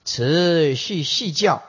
[0.04, 1.64] 此续细教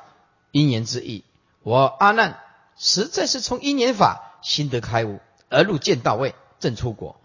[0.51, 1.22] 因缘之意，
[1.62, 2.41] 我阿难。
[2.79, 5.18] 实在是从因缘法心得开悟，
[5.49, 7.20] 而入见道位，正出果，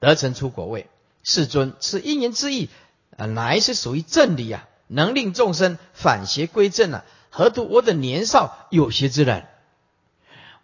[0.00, 0.88] 得成出果位。
[1.22, 2.68] 世尊，此因缘之意，
[3.16, 7.04] 啊，乃是属于正理啊，能令众生反邪归正啊。
[7.30, 9.46] 何图我等年少有学之人，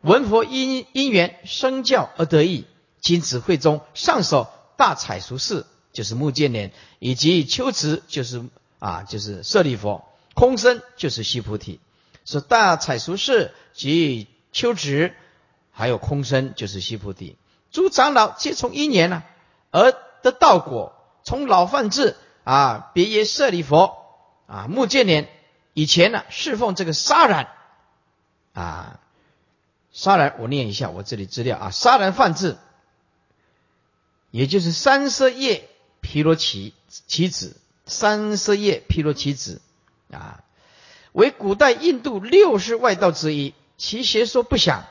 [0.01, 2.67] 闻佛因因缘生教而得意，
[3.01, 8.45] 今此会中上首大彩俗士，就是目犍连，以及秋池，就是
[8.81, 11.79] 啊，就是舍利佛，空身就是须菩提，
[12.25, 14.27] 说大彩俗士及。
[14.53, 15.15] 秋止，
[15.73, 17.37] 还有空身，就是西菩提。
[17.71, 19.23] 诸长老皆从因缘呢
[19.71, 19.93] 而
[20.23, 20.95] 得道果。
[21.25, 23.97] 从老范智啊，别耶舍利佛
[24.47, 25.29] 啊，目犍连
[25.73, 27.49] 以前呢侍奉这个沙然
[28.53, 29.01] 啊，
[29.93, 32.59] 沙然我念一下我这里资料啊，沙然范智，
[34.33, 35.69] 也就是三色叶
[36.01, 36.75] 毗罗奇
[37.07, 39.63] 其子，三色叶毗罗奇子
[40.11, 40.43] 啊，
[41.13, 43.55] 为古代印度六世外道之一。
[43.85, 44.85] 其邪说不想，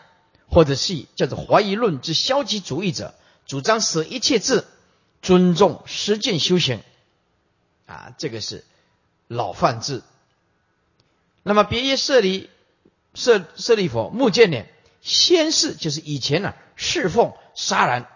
[0.50, 3.14] 或者是叫做怀疑论之消极主义者，
[3.46, 4.66] 主张舍一切智，
[5.22, 6.84] 尊重实践修行。
[7.86, 8.66] 啊，这个是
[9.30, 10.04] 老范智。
[11.42, 12.50] 那么别耶舍利
[13.14, 14.70] 舍舍利佛目犍连，
[15.02, 18.10] 先是就是以前呢侍奉沙然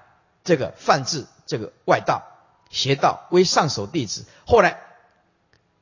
[0.44, 2.22] 这个范智这个外道
[2.70, 4.82] 邪道为上首弟子，后来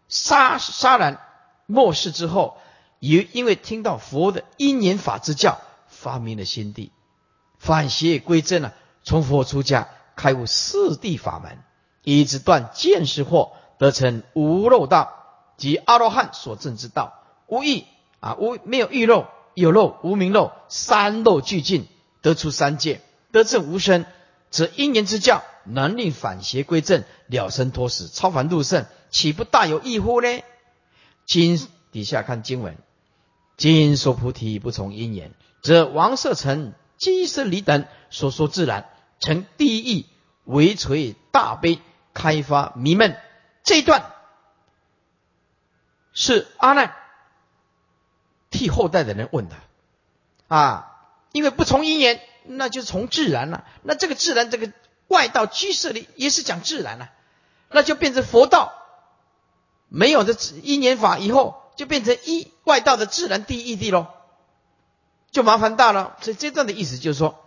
[0.08, 1.20] 沙沙然
[1.66, 2.60] 末世之后。
[3.04, 6.94] 也因为听到佛的因缘法之教，发明了心地，
[7.60, 8.74] 反邪归正了，
[9.04, 11.58] 从佛出家，开悟四谛法门，
[12.04, 15.12] 以直断见识惑，得成无漏道，
[15.58, 17.20] 即阿罗汉所证之道。
[17.48, 17.84] 无异
[18.22, 21.88] 啊，无没有欲漏，有漏无明漏，三漏俱尽，
[22.22, 23.02] 得出三界，
[23.34, 24.06] 得证无生，
[24.50, 30.42] 则因缘之教能令反邪归正，了生脱死，超凡入圣，岂不大有异乎呢？
[31.26, 32.78] 经底下看经文。
[33.56, 35.32] 今说菩提不从因缘，
[35.62, 38.90] 则王舍城、基舍离等所说自然
[39.20, 40.06] 成第一义，
[40.44, 41.80] 为垂大悲，
[42.14, 43.16] 开发迷闷。
[43.64, 44.12] 这一段
[46.14, 46.96] 是阿难
[48.50, 49.56] 替后代的人问的
[50.48, 50.98] 啊，
[51.32, 53.66] 因为不从因缘，那就从自然了。
[53.84, 54.74] 那这个自然，这个
[55.08, 57.12] 外道居舍离也是讲自然了，
[57.70, 58.74] 那就变成佛道
[59.90, 61.63] 没有的因缘法以后。
[61.76, 64.08] 就变成一外道的自然第一义谛喽，
[65.32, 66.18] 就麻烦大了。
[66.22, 67.40] 所以这段的意思就是说，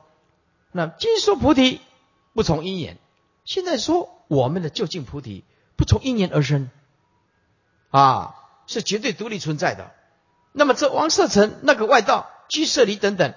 [0.72, 1.80] 那今说菩提
[2.34, 2.98] 不从因缘，
[3.44, 5.44] 现在说我们的究竟菩提
[5.76, 6.70] 不从因缘而生，
[7.90, 8.34] 啊，
[8.66, 9.92] 是绝对独立存在的。
[10.52, 13.34] 那么这王舍城那个外道居舍离等等，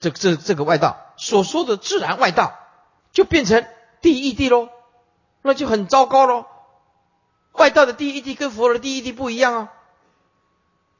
[0.00, 2.58] 这这这个外道所说的自然外道，
[3.12, 3.66] 就变成
[4.00, 4.68] 第一义谛喽，
[5.42, 6.46] 那就很糟糕喽。
[7.52, 9.72] 外道的第一义谛跟佛的第一义谛不一样啊。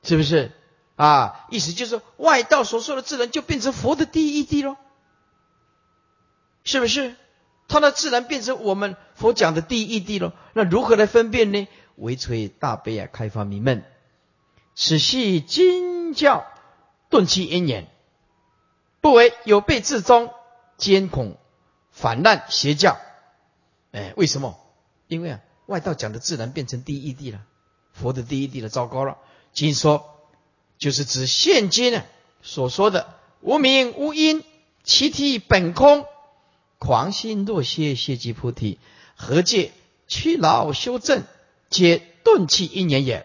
[0.05, 0.52] 是不是？
[0.96, 4.76] 啊，意思就是外道所说的自然就变成佛的第一义谛喽，
[6.62, 7.16] 是不是？
[7.66, 10.32] 他的自然变成我们佛讲的第一义谛喽。
[10.52, 11.66] 那如何来分辨呢？
[11.96, 13.82] 唯垂大悲啊，开发明门，
[14.76, 16.46] 此系经教
[17.09, 17.88] 顿其因缘，
[19.00, 20.30] 不为有备自宗，
[20.76, 21.36] 监恐
[21.90, 22.98] 反滥邪教。
[23.90, 24.61] 哎，为什么？
[25.09, 27.40] 因为啊，外道讲的自然变成第一义谛了，
[27.92, 29.18] 佛的第一谛了，糟糕了。
[29.55, 30.11] 经说。
[30.76, 32.02] 就是指现今呢
[32.42, 34.44] 所说的无名无因，
[34.82, 36.05] 其体本空，
[36.78, 38.78] 狂心若歇，歇即菩提，
[39.16, 39.72] 何借
[40.09, 41.22] 屈劳修正，
[41.70, 43.24] 皆顿气因缘也。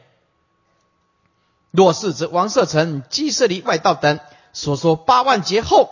[1.71, 4.19] 若是指王舍城、鸡舍离外道等
[4.53, 5.89] 所说八万劫后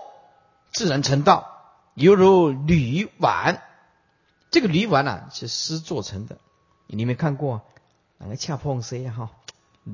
[0.71, 1.65] 自然成道，
[1.95, 3.61] 犹如铝碗。
[4.51, 6.37] 这个铝碗啊是丝做成的，
[6.85, 7.63] 你没看过？
[8.19, 9.31] 哪个恰碰谁哈？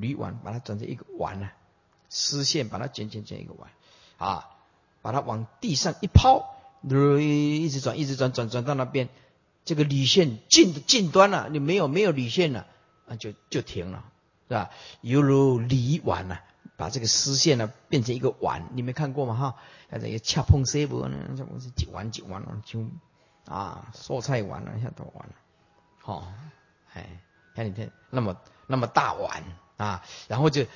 [0.00, 1.48] 铝碗把它转成一个碗呢，
[2.08, 3.70] 丝线把它卷卷卷一个碗，
[4.18, 4.50] 啊，
[5.02, 6.44] 把它往地上一抛，
[6.82, 9.08] 一直转一直转转转到那边，
[9.64, 12.66] 这个铝线尽尽端了，你没有没有铝线了，
[13.08, 14.04] 啊就就停了，
[14.48, 14.70] 是吧？
[15.00, 16.42] 犹如铝碗啊，
[16.76, 19.34] 把这个丝线呢变成一个碗，你没看过吗？
[19.34, 19.56] 哈，
[19.90, 21.30] 那这个恰碰丝不呢？
[21.36, 22.84] 这不是几碗几碗了，就
[23.46, 25.34] 啊蔬菜碗了，下都碗了，
[26.00, 26.26] 好，
[26.92, 27.20] 哎，
[27.54, 28.36] 看你看那么
[28.66, 29.42] 那么大碗。
[29.76, 30.66] 啊，然后就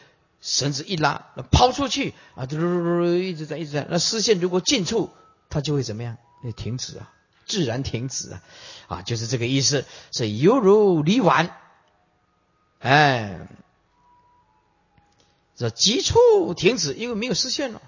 [0.40, 3.86] 绳子一拉，抛出去啊，嘟嘟嘟嘟一直在一直在。
[3.88, 5.11] 那视线如果近处，
[5.49, 6.16] 它就会怎么样？
[6.42, 7.12] 那停止啊，
[7.46, 8.42] 自然停止啊，
[8.86, 9.84] 啊，就是这个意思。
[10.12, 11.57] 是犹如离碗，
[12.80, 13.49] 哎，
[15.57, 17.82] 这急促停止，因为没有视线了，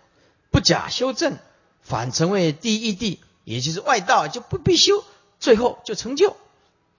[0.51, 1.39] 不假修正，
[1.83, 5.05] 反成为第一地，也就是外道就不必修，
[5.39, 6.37] 最后就成就。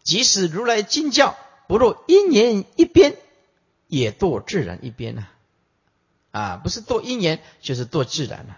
[0.04, 1.38] 即使如来经教
[1.68, 3.18] 不若因缘一边。
[3.92, 5.28] 也堕自然一边呐，
[6.32, 8.56] 啊，不是堕因缘，就是堕自然呐。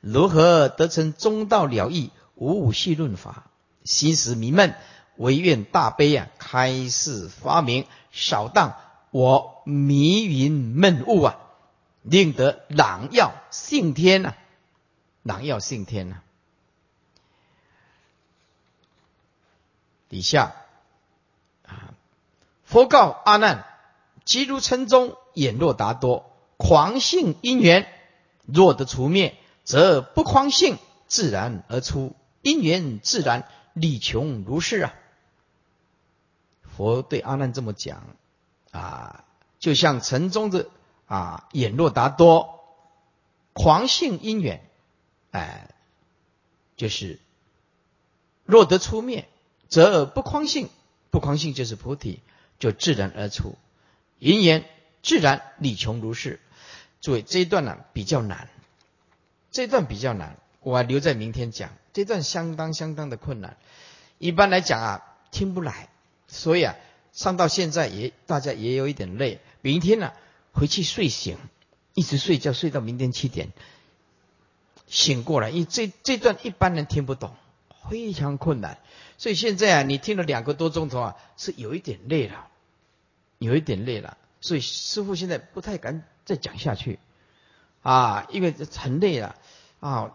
[0.00, 2.10] 如何得成中道了义？
[2.36, 3.50] 五五系论法，
[3.84, 4.74] 心识迷闷，
[5.16, 8.76] 唯愿大悲啊，开示发明，扫荡
[9.10, 11.36] 我迷云闷雾啊，
[12.00, 14.32] 令得朗耀性天呐，
[15.22, 16.22] 朗耀性天呐。
[20.08, 20.54] 底下
[21.66, 21.92] 啊，
[22.64, 23.66] 佛告阿难。
[24.24, 27.86] 即如城中眼若达多，狂性因缘
[28.46, 34.94] 若得除灭，则不狂性自然而出，因缘自然理穷如是啊。
[36.62, 38.04] 佛对阿难这么讲
[38.70, 39.24] 啊，
[39.58, 40.68] 就像城中的
[41.06, 42.60] 啊眼若达多，
[43.52, 44.64] 狂性因缘，
[45.32, 45.68] 哎，
[46.76, 47.18] 就是
[48.44, 49.28] 若得出灭，
[49.68, 50.70] 则不狂性，
[51.10, 52.20] 不狂性就是菩提，
[52.58, 53.56] 就自然而出。
[54.20, 54.64] 云言
[55.02, 56.38] 自然理穷如是，
[57.00, 58.48] 诸位这一段呢比较难，
[59.50, 61.70] 这一段比较难，我留在明天讲。
[61.92, 63.56] 这段相当相当的困难，
[64.18, 65.88] 一般来讲啊听不来，
[66.28, 66.76] 所以啊
[67.12, 69.40] 上到现在也大家也有一点累。
[69.62, 70.12] 明天呢
[70.52, 71.38] 回去睡醒，
[71.94, 73.48] 一直睡觉睡到明天七点，
[74.86, 77.34] 醒过来，因为这这段一般人听不懂，
[77.88, 78.78] 非常困难。
[79.16, 82.48] 所以现在啊你听了两个多钟头啊是有一点累了。
[83.40, 86.98] 有一点累了，所以师傅现在不太敢再讲下去，
[87.80, 89.34] 啊，因为很累了，
[89.80, 90.12] 啊，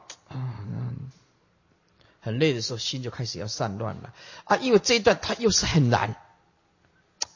[2.21, 6.21] 很累的时候心就开始要散乱了，啊，因为这一段它又是很难，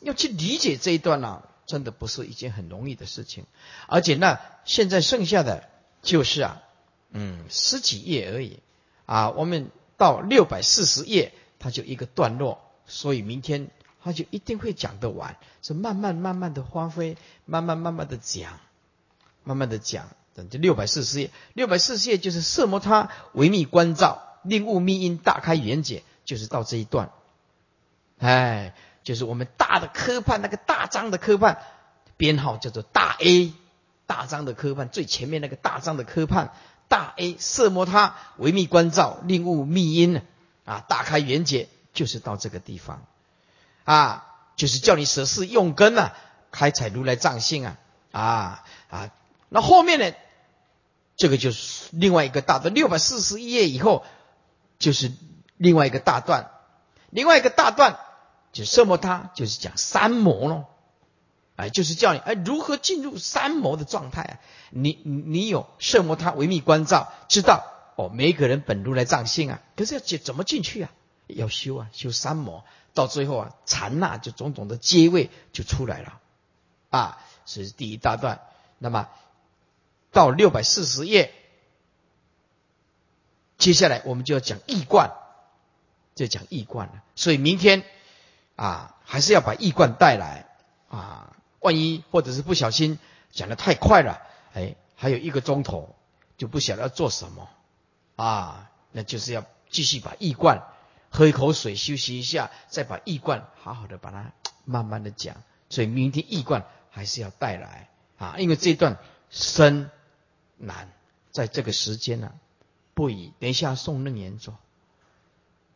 [0.02, 3.48] 要去理解这一段呢，真的不是一件很容易的事情，
[3.88, 5.68] 而且呢，现在剩下的
[6.04, 6.62] 就是啊，
[7.10, 8.60] 嗯，十几页而已，
[9.08, 13.72] 啊，我们到六百四十页，它就一个段落，所以明天。
[14.04, 18.60] 他就一定会讲得完，是慢慢慢慢的发挥，慢慢慢慢的讲，
[19.44, 27.12] 慢慢的讲，等这六百四十页，六百四十页就是色摩他维密观照，令悟密因大开圆解，就是到这一段，
[28.20, 28.74] 哎，
[29.04, 31.62] 就是我们大的科判那个大章的科判，
[32.16, 33.54] 编号叫做大 A，
[34.06, 36.54] 大章的科判最前面那个大章的科判，
[36.88, 40.22] 大 A 色摩他维密观照，令悟密因
[40.64, 43.06] 啊大开圆解，就是到这个地方。
[43.90, 46.12] 啊，就是叫你舍事用根呐，
[46.52, 47.78] 开采如来藏性啊，
[48.12, 49.10] 啊啊，
[49.50, 50.14] 那后面呢，
[51.18, 54.06] 这个就是另外一个大段，六百四十一页以后，
[54.78, 55.12] 就是
[55.58, 56.52] 另外一个大段，
[57.10, 57.98] 另外一个大段
[58.54, 60.68] 就色摩他，就是讲三摩咯，
[61.56, 64.38] 哎，就是叫你哎如何进入三摩的状态啊，
[64.70, 67.64] 你你有色摩他维密关照，知道
[67.96, 70.92] 哦，每一个人本如来藏性啊，可是要怎怎么进去啊？
[71.26, 72.64] 要修啊，修三摩。
[72.94, 76.20] 到最后啊，禅那就种种的阶位就出来了，
[76.90, 78.42] 啊，这是第一大段。
[78.78, 79.10] 那么
[80.12, 81.34] 到六百四十页，
[83.58, 85.12] 接下来我们就要讲易观，
[86.16, 87.04] 就讲易观了。
[87.16, 87.84] 所以明天
[88.56, 90.50] 啊，还是要把易观带来
[90.90, 91.36] 啊。
[91.62, 93.00] 万一或者是不小心
[93.32, 94.22] 讲的太快了，
[94.54, 95.94] 哎，还有一个钟头
[96.38, 97.50] 就不晓得要做什么
[98.16, 100.64] 啊，那就是要继续把易贯
[101.10, 104.32] 喝一口水休息一下，再把易观好好的把它
[104.66, 105.44] 慢慢的讲。
[105.70, 108.98] 所以明天易观还是要带来啊，因为这段
[109.30, 109.90] 深
[110.58, 110.90] 难，
[111.32, 112.32] 在这个时间呢，
[112.94, 113.34] 不宜。
[113.40, 114.54] 等一下送楞严咒，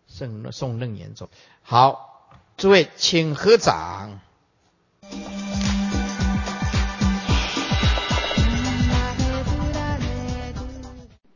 [0.08, 1.30] 送送楞严咒。
[1.62, 4.20] 好，诸位请合掌。